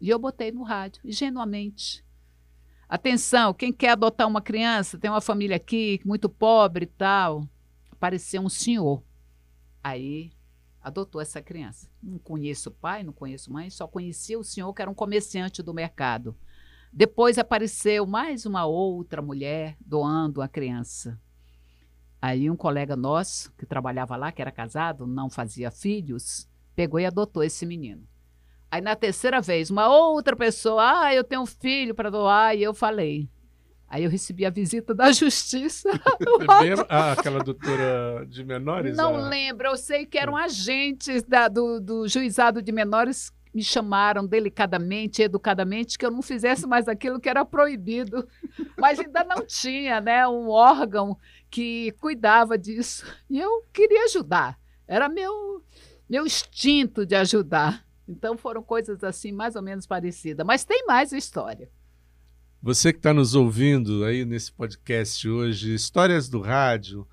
E 0.00 0.08
eu 0.08 0.16
botei 0.16 0.52
no 0.52 0.62
rádio, 0.62 1.02
ingenuamente. 1.04 2.04
Atenção, 2.88 3.52
quem 3.52 3.72
quer 3.72 3.90
adotar 3.90 4.28
uma 4.28 4.40
criança, 4.40 4.96
tem 4.96 5.10
uma 5.10 5.20
família 5.20 5.56
aqui 5.56 6.00
muito 6.04 6.28
pobre 6.28 6.84
e 6.84 6.86
tal. 6.86 7.44
Apareceu 7.90 8.40
um 8.40 8.48
senhor. 8.48 9.02
Aí 9.82 10.30
adotou 10.80 11.20
essa 11.20 11.42
criança. 11.42 11.88
Não 12.00 12.20
conheço 12.20 12.68
o 12.68 12.72
pai, 12.72 13.02
não 13.02 13.12
conheço 13.12 13.52
mãe, 13.52 13.68
só 13.68 13.88
conhecia 13.88 14.38
o 14.38 14.44
senhor 14.44 14.72
que 14.72 14.80
era 14.80 14.90
um 14.90 14.94
comerciante 14.94 15.60
do 15.60 15.74
mercado. 15.74 16.36
Depois 16.92 17.36
apareceu 17.36 18.06
mais 18.06 18.46
uma 18.46 18.64
outra 18.64 19.20
mulher 19.20 19.76
doando 19.84 20.40
a 20.40 20.46
criança. 20.46 21.20
Aí 22.20 22.48
um 22.48 22.56
colega 22.56 22.94
nosso, 22.94 23.52
que 23.54 23.66
trabalhava 23.66 24.14
lá, 24.14 24.30
que 24.30 24.40
era 24.40 24.52
casado, 24.52 25.04
não 25.04 25.28
fazia 25.28 25.72
filhos, 25.72 26.48
pegou 26.74 27.00
e 27.00 27.06
adotou 27.06 27.42
esse 27.42 27.64
menino. 27.66 28.06
Aí 28.70 28.80
na 28.80 28.96
terceira 28.96 29.40
vez, 29.40 29.70
uma 29.70 29.88
outra 29.88 30.34
pessoa, 30.34 31.06
ah, 31.06 31.14
eu 31.14 31.22
tenho 31.22 31.42
um 31.42 31.46
filho 31.46 31.94
para 31.94 32.10
doar, 32.10 32.56
e 32.56 32.62
eu 32.62 32.72
falei. 32.72 33.28
Aí 33.86 34.04
eu 34.04 34.10
recebi 34.10 34.46
a 34.46 34.50
visita 34.50 34.94
da 34.94 35.12
justiça. 35.12 35.90
Primeiro, 36.18 36.86
ah, 36.88 37.12
aquela 37.12 37.40
doutora 37.40 38.24
de 38.26 38.42
menores? 38.42 38.96
Não 38.96 39.16
a... 39.16 39.28
lembro, 39.28 39.68
eu 39.68 39.76
sei 39.76 40.06
que 40.06 40.16
eram 40.16 40.34
agentes 40.34 41.22
da, 41.22 41.48
do, 41.48 41.78
do 41.78 42.08
juizado 42.08 42.62
de 42.62 42.72
menores 42.72 43.30
me 43.54 43.62
chamaram 43.62 44.26
delicadamente, 44.26 45.20
educadamente, 45.20 45.98
que 45.98 46.06
eu 46.06 46.10
não 46.10 46.22
fizesse 46.22 46.66
mais 46.66 46.88
aquilo 46.88 47.20
que 47.20 47.28
era 47.28 47.44
proibido. 47.44 48.26
Mas 48.78 48.98
ainda 48.98 49.22
não 49.24 49.44
tinha 49.44 50.00
né, 50.00 50.26
um 50.26 50.48
órgão 50.48 51.18
que 51.50 51.92
cuidava 52.00 52.56
disso. 52.56 53.04
E 53.28 53.38
eu 53.38 53.62
queria 53.72 54.04
ajudar. 54.04 54.58
Era 54.88 55.08
meu, 55.08 55.62
meu 56.08 56.26
instinto 56.26 57.06
de 57.06 57.14
ajudar. 57.14 57.86
Então 58.08 58.36
foram 58.36 58.62
coisas 58.62 59.02
assim, 59.02 59.32
mais 59.32 59.56
ou 59.56 59.62
menos 59.62 59.86
parecidas. 59.86 60.44
Mas 60.46 60.64
tem 60.64 60.84
mais 60.86 61.12
história. 61.12 61.68
Você 62.60 62.92
que 62.92 62.98
está 62.98 63.12
nos 63.12 63.34
ouvindo 63.34 64.04
aí 64.04 64.24
nesse 64.24 64.52
podcast 64.52 65.28
hoje, 65.28 65.74
Histórias 65.74 66.28
do 66.28 66.40
Rádio, 66.40 67.06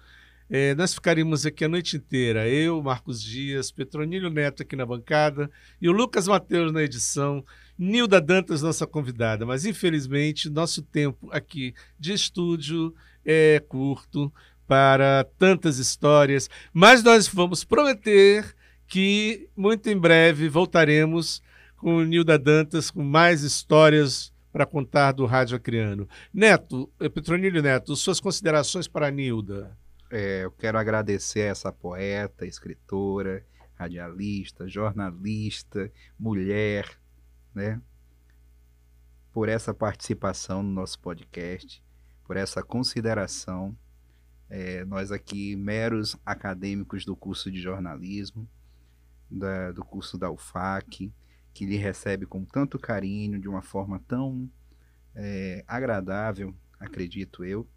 é, 0.50 0.74
nós 0.74 0.94
ficaríamos 0.94 1.46
aqui 1.46 1.64
a 1.64 1.70
noite 1.70 1.98
inteira. 1.98 2.48
Eu, 2.48 2.82
Marcos 2.82 3.22
Dias, 3.22 3.72
Petronílio 3.72 4.30
Neto 4.30 4.64
aqui 4.64 4.76
na 4.76 4.86
bancada 4.86 5.50
e 5.80 5.88
o 5.88 5.92
Lucas 5.92 6.28
Mateus 6.28 6.72
na 6.72 6.82
edição. 6.82 7.46
Nilda 7.78 8.20
Dantas, 8.20 8.62
nossa 8.62 8.86
convidada. 8.86 9.46
Mas, 9.46 9.66
infelizmente, 9.66 10.50
nosso 10.50 10.82
tempo 10.82 11.30
aqui 11.32 11.74
de 12.00 12.14
estúdio 12.14 12.94
é 13.24 13.64
curto 13.68 14.34
para 14.68 15.26
tantas 15.38 15.78
histórias. 15.78 16.50
Mas 16.74 17.04
nós 17.04 17.28
vamos 17.28 17.64
prometer 17.64 18.56
que 18.90 19.48
muito 19.56 19.88
em 19.88 19.98
breve 19.98 20.50
voltaremos 20.50 21.44
com 21.78 21.98
o 21.98 22.04
Nilda 22.04 22.40
Dantas 22.40 22.90
com 22.90 23.04
mais 23.04 23.44
histórias 23.44 24.34
para 24.52 24.66
contar 24.66 25.12
do 25.12 25.28
Rádio 25.28 25.56
Acriano. 25.56 26.10
Neto, 26.34 26.92
Petronílio 26.98 27.62
Neto, 27.62 27.96
suas 27.96 28.20
considerações 28.20 28.88
para 28.88 29.08
a 29.08 29.12
Nilda. 29.12 29.78
É, 30.12 30.44
eu 30.44 30.52
quero 30.52 30.80
agradecer 30.80 31.42
a 31.42 31.52
essa 31.52 31.72
poeta, 31.72 32.48
escritora, 32.48 33.46
radialista, 33.76 34.68
jornalista, 34.68 35.92
mulher, 36.20 36.90
né? 37.54 37.80
Por 39.32 39.48
essa 39.48 39.72
participação 39.72 40.64
no 40.64 40.72
nosso 40.72 41.00
podcast, 41.00 41.84
por 42.26 42.36
essa 42.36 42.64
consideração. 42.64 43.78
É, 44.50 44.84
nós 44.84 45.12
aqui, 45.12 45.56
meros 45.56 46.18
acadêmicos 46.26 47.06
do 47.06 47.16
curso 47.16 47.52
de 47.52 47.62
jornalismo, 47.62 48.50
da, 49.30 49.72
do 49.72 49.84
curso 49.84 50.18
da 50.18 50.32
UFAC, 50.32 51.14
que 51.54 51.66
lhe 51.66 51.78
recebe 51.78 52.26
com 52.26 52.46
tanto 52.46 52.80
carinho, 52.80 53.40
de 53.40 53.48
uma 53.48 53.62
forma 53.62 54.00
tão 54.08 54.50
é, 55.16 55.64
agradável, 55.68 56.56
acredito 56.80 57.44
eu. 57.44 57.68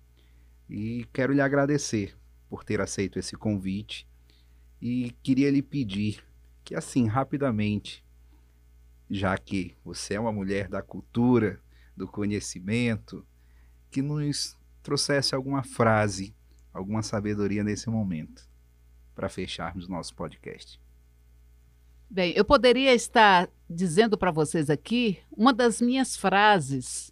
E 0.69 1.07
quero 1.13 1.33
lhe 1.33 1.41
agradecer 1.41 2.17
por 2.49 2.65
ter 2.65 2.81
aceito 2.81 3.19
esse 3.19 3.37
convite 3.37 4.09
e 4.81 5.15
queria 5.23 5.51
lhe 5.51 5.63
pedir 5.63 6.25
que, 6.65 6.75
assim, 6.75 7.07
rapidamente, 7.07 8.05
já 9.11 9.37
que 9.37 9.77
você 9.85 10.15
é 10.15 10.21
uma 10.21 10.33
mulher 10.33 10.69
da 10.69 10.83
cultura, 10.83 11.61
do 11.97 12.09
conhecimento, 12.09 13.27
que 13.91 14.01
nos 14.03 14.59
trouxesse 14.83 15.35
alguma 15.35 15.63
frase, 15.63 16.35
alguma 16.73 17.03
sabedoria 17.03 17.63
nesse 17.63 17.89
momento, 17.89 18.49
para 19.15 19.29
fecharmos 19.29 19.87
nosso 19.87 20.15
podcast. 20.15 20.82
Bem, 22.15 22.35
eu 22.37 22.45
poderia 22.45 22.93
estar 22.93 23.49
dizendo 23.71 24.19
para 24.19 24.31
vocês 24.31 24.69
aqui 24.69 25.19
uma 25.35 25.51
das 25.51 25.81
minhas 25.81 26.15
frases 26.15 27.11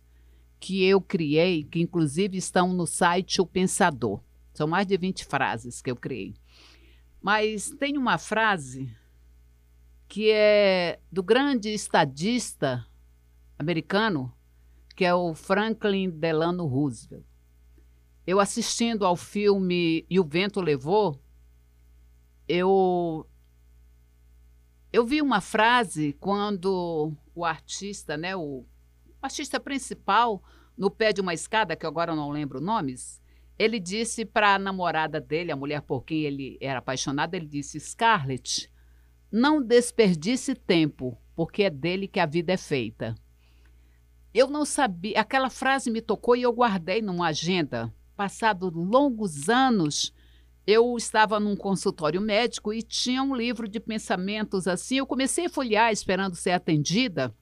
que 0.61 0.85
eu 0.85 1.01
criei, 1.01 1.65
que 1.65 1.81
inclusive 1.81 2.37
estão 2.37 2.75
no 2.75 2.87
site 2.87 3.41
O 3.41 3.47
Pensador. 3.47 4.21
São 4.53 4.69
mais 4.69 4.87
de 4.87 4.99
20 4.99 5.25
frases 5.25 5.81
que 5.81 5.91
eu 5.91 5.97
criei. 5.97 6.35
Mas 7.19 7.71
tem 7.71 7.97
uma 7.97 8.19
frase 8.19 8.95
que 10.07 10.31
é 10.31 11.01
do 11.11 11.23
grande 11.23 11.71
estadista 11.71 12.87
americano, 13.59 14.31
que 14.95 15.07
é 15.07 15.15
o 15.15 15.35
Franklin 15.35 16.11
Delano 16.11 16.67
Roosevelt. 16.67 17.25
Eu 18.27 18.39
assistindo 18.39 19.07
ao 19.07 19.17
filme 19.17 20.05
E 20.11 20.21
o 20.21 20.25
Vento 20.25 20.61
Levou, 20.61 21.19
eu 22.47 23.27
eu 24.93 25.05
vi 25.05 25.23
uma 25.23 25.41
frase 25.41 26.17
quando 26.19 27.13
o 27.35 27.45
artista, 27.45 28.17
né, 28.17 28.35
o 28.35 28.65
artista 29.23 29.61
principal, 29.61 30.43
no 30.77 30.91
pé 30.91 31.13
de 31.13 31.21
uma 31.21 31.35
escada, 31.35 31.77
que 31.77 31.87
agora 31.87 32.13
eu 32.13 32.17
não 32.17 32.31
lembro 32.31 32.61
nomes, 32.61 33.21
ele 33.59 33.79
disse 33.79 34.25
para 34.25 34.55
a 34.55 34.59
namorada 34.59 35.21
dele, 35.21 35.53
a 35.53 35.57
mulher 35.57 35.83
por 35.83 36.03
quem 36.03 36.23
ele 36.23 36.57
era 36.61 36.79
apaixonado, 36.79 37.35
ele 37.35 37.47
disse: 37.47 37.79
Scarlett, 37.79 38.73
não 39.31 39.63
desperdice 39.63 40.55
tempo, 40.55 41.17
porque 41.37 41.65
é 41.65 41.71
dele 41.71 42.09
que 42.09 42.19
a 42.19 42.27
vida 42.27 42.55
é 42.55 42.57
feita. 42.57 43.15
Eu 44.33 44.49
não 44.49 44.65
sabia, 44.65 45.21
aquela 45.21 45.51
frase 45.51 45.91
me 45.91 46.01
tocou 46.01 46.35
e 46.35 46.43
eu 46.43 46.53
guardei 46.53 47.03
numa 47.03 47.29
agenda. 47.29 47.93
Passado 48.17 48.71
longos 48.71 49.49
anos, 49.49 50.15
eu 50.67 50.97
estava 50.97 51.41
num 51.41 51.57
consultório 51.57 52.21
médico 52.21 52.73
e 52.73 52.83
tinha 52.83 53.23
um 53.23 53.35
livro 53.35 53.69
de 53.69 53.81
pensamentos 53.81 54.69
assim. 54.69 54.97
Eu 54.97 55.07
comecei 55.07 55.47
a 55.47 55.51
folhear 55.51 55.93
esperando 55.93 56.37
ser 56.37 56.51
atendida. 56.51 57.35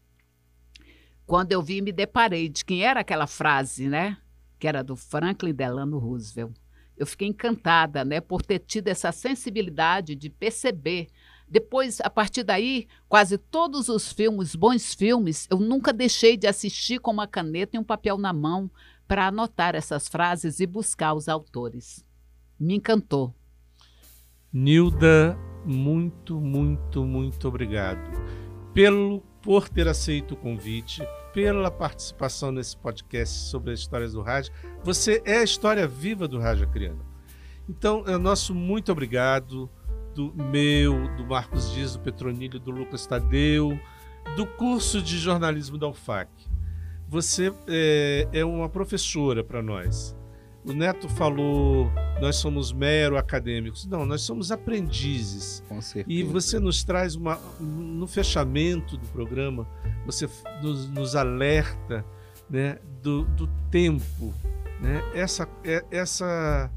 Quando 1.26 1.52
eu 1.52 1.60
vi, 1.60 1.82
me 1.82 1.92
deparei 1.92 2.48
de 2.48 2.64
quem 2.64 2.84
era 2.84 3.00
aquela 3.00 3.26
frase, 3.26 3.88
né? 3.88 4.16
Que 4.58 4.66
era 4.66 4.82
do 4.82 4.96
Franklin 4.96 5.52
Delano 5.52 5.98
Roosevelt. 5.98 6.54
Eu 6.96 7.06
fiquei 7.06 7.28
encantada, 7.28 8.04
né, 8.04 8.20
por 8.20 8.42
ter 8.42 8.58
tido 8.58 8.88
essa 8.88 9.12
sensibilidade 9.12 10.16
de 10.16 10.28
perceber. 10.28 11.06
Depois, 11.46 12.00
a 12.00 12.10
partir 12.10 12.42
daí, 12.42 12.88
quase 13.08 13.38
todos 13.38 13.88
os 13.88 14.12
filmes, 14.12 14.56
bons 14.56 14.94
filmes, 14.94 15.46
eu 15.48 15.60
nunca 15.60 15.92
deixei 15.92 16.36
de 16.36 16.48
assistir 16.48 16.98
com 16.98 17.12
uma 17.12 17.26
caneta 17.26 17.76
e 17.76 17.78
um 17.78 17.84
papel 17.84 18.18
na 18.18 18.32
mão 18.32 18.68
para 19.06 19.28
anotar 19.28 19.76
essas 19.76 20.08
frases 20.08 20.58
e 20.58 20.66
buscar 20.66 21.14
os 21.14 21.28
autores 21.28 22.07
me 22.58 22.76
encantou. 22.76 23.34
Nilda, 24.52 25.38
muito, 25.64 26.40
muito, 26.40 27.04
muito 27.04 27.48
obrigado 27.48 28.10
pelo 28.72 29.22
por 29.42 29.68
ter 29.68 29.88
aceito 29.88 30.34
o 30.34 30.36
convite, 30.36 31.02
pela 31.32 31.70
participação 31.70 32.52
nesse 32.52 32.76
podcast 32.76 33.50
sobre 33.50 33.72
as 33.72 33.80
histórias 33.80 34.12
do 34.12 34.20
rádio. 34.20 34.52
Você 34.82 35.22
é 35.24 35.38
a 35.38 35.42
história 35.42 35.86
viva 35.86 36.26
do 36.26 36.38
Rádio 36.38 36.64
Acriano. 36.64 37.04
Então, 37.68 38.04
é 38.06 38.16
nosso 38.16 38.54
muito 38.54 38.90
obrigado 38.90 39.70
do 40.14 40.34
meu, 40.34 41.08
do 41.16 41.26
Marcos 41.26 41.72
Dias, 41.72 41.94
do 41.94 42.00
Petronilho, 42.00 42.58
do 42.58 42.70
Lucas 42.70 43.06
Tadeu, 43.06 43.78
do 44.36 44.46
curso 44.46 45.00
de 45.00 45.18
jornalismo 45.18 45.78
da 45.78 45.86
UFAC. 45.86 46.28
Você 47.08 47.52
é, 47.66 48.28
é 48.32 48.44
uma 48.44 48.68
professora 48.68 49.44
para 49.44 49.62
nós. 49.62 50.17
O 50.64 50.72
Neto 50.72 51.08
falou 51.08 51.90
nós 52.20 52.36
somos 52.36 52.72
mero 52.72 53.16
acadêmicos. 53.16 53.86
Não, 53.86 54.04
nós 54.04 54.22
somos 54.22 54.50
aprendizes. 54.50 55.62
Com 55.68 55.80
certeza. 55.80 56.18
E 56.18 56.22
você 56.22 56.58
nos 56.58 56.82
traz 56.82 57.14
uma. 57.14 57.38
No 57.60 58.06
fechamento 58.06 58.96
do 58.96 59.06
programa, 59.08 59.68
você 60.04 60.28
nos, 60.62 60.88
nos 60.90 61.14
alerta 61.14 62.04
né, 62.50 62.78
do, 63.02 63.24
do 63.24 63.46
tempo. 63.70 64.34
Né? 64.80 65.02
Essa, 65.14 65.48
é, 65.64 65.84
essa, 65.90 66.70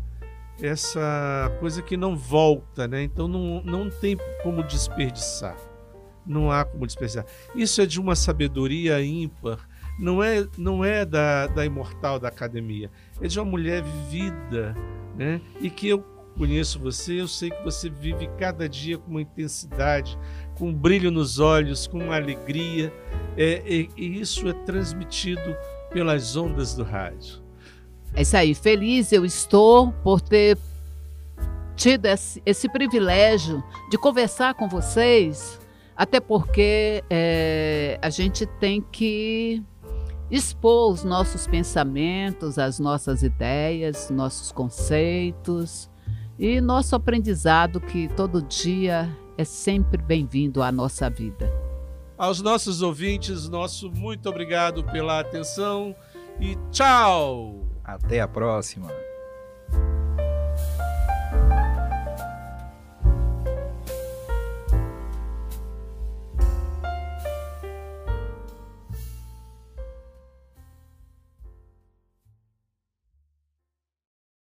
essa 0.62 1.52
coisa 1.60 1.82
que 1.82 1.98
não 1.98 2.16
volta, 2.16 2.88
né? 2.88 3.04
então 3.04 3.28
não, 3.28 3.64
não 3.64 3.90
tem 3.90 4.18
como 4.44 4.64
desperdiçar. 4.64 5.58
Não 6.26 6.52
há 6.52 6.64
como 6.64 6.86
desperdiçar. 6.86 7.26
Isso 7.56 7.82
é 7.82 7.86
de 7.86 8.00
uma 8.00 8.16
sabedoria 8.16 9.04
ímpar. 9.04 9.68
Não 10.02 10.24
é, 10.24 10.47
não 10.58 10.84
é 10.84 11.06
da, 11.06 11.45
da 11.45 11.64
imortal 11.64 12.20
da 12.20 12.28
academia, 12.28 12.89
é 13.22 13.28
de 13.28 13.39
uma 13.39 13.45
mulher 13.45 13.84
vivida, 13.84 14.76
né? 15.16 15.39
E 15.62 15.70
que 15.70 15.89
eu 15.89 16.04
conheço 16.36 16.80
você, 16.80 17.22
eu 17.22 17.28
sei 17.28 17.52
que 17.52 17.64
você 17.64 17.88
vive 17.88 18.28
cada 18.39 18.68
dia 18.68 18.97
com 18.97 19.12
uma 19.12 19.22
intensidade, 19.22 20.18
com 20.58 20.70
um 20.70 20.74
brilho 20.74 21.12
nos 21.12 21.38
olhos, 21.38 21.86
com 21.86 21.99
uma 21.99 22.16
alegria, 22.16 22.91
é, 23.38 23.62
e, 23.64 23.89
e 23.95 24.20
isso 24.20 24.49
é 24.49 24.54
transmitido 24.54 25.56
pelas 25.91 26.36
ondas 26.36 26.74
do 26.74 26.84
rádio. 26.84 27.39
É 28.16 28.24
isso 28.24 28.36
aí, 28.36 28.56
feliz 28.56 29.12
eu 29.12 29.24
estou 29.24 29.91
por 30.04 30.20
ter 30.20 30.58
tido 31.76 32.08
esse, 32.08 32.41
esse 32.43 32.68
privilégio 32.70 33.64
de 33.91 33.99
conversar 33.99 34.56
com 34.56 34.68
vocês, 34.68 35.60
até 35.95 36.20
porque 36.20 37.04
é, 37.08 37.99
a 38.02 38.10
gente 38.10 38.47
tem 38.47 38.82
que 38.82 39.64
expor 40.32 40.94
os 40.94 41.04
nossos 41.04 41.46
pensamentos, 41.46 42.58
as 42.58 42.80
nossas 42.80 43.22
ideias, 43.22 44.10
nossos 44.10 44.52
conceitos 44.52 45.90
e 46.40 46.62
nosso 46.62 46.96
aprendizado 46.96 47.82
que 47.82 48.08
todo 48.08 48.42
dia 48.42 49.10
é 49.38 49.44
sempre 49.44 50.02
bem-vindo 50.02 50.64
à 50.64 50.72
nossa 50.72 51.10
vida. 51.10 51.52
Aos 52.18 52.42
nossos 52.42 52.82
ouvintes, 52.82 53.50
nosso 53.50 53.92
muito 53.92 54.30
obrigado 54.30 54.84
pela 54.86 55.20
atenção 55.20 55.96
e 56.40 56.56
tchau! 56.72 57.66
Até 57.84 58.22
a 58.22 58.28
próxima! 58.28 59.11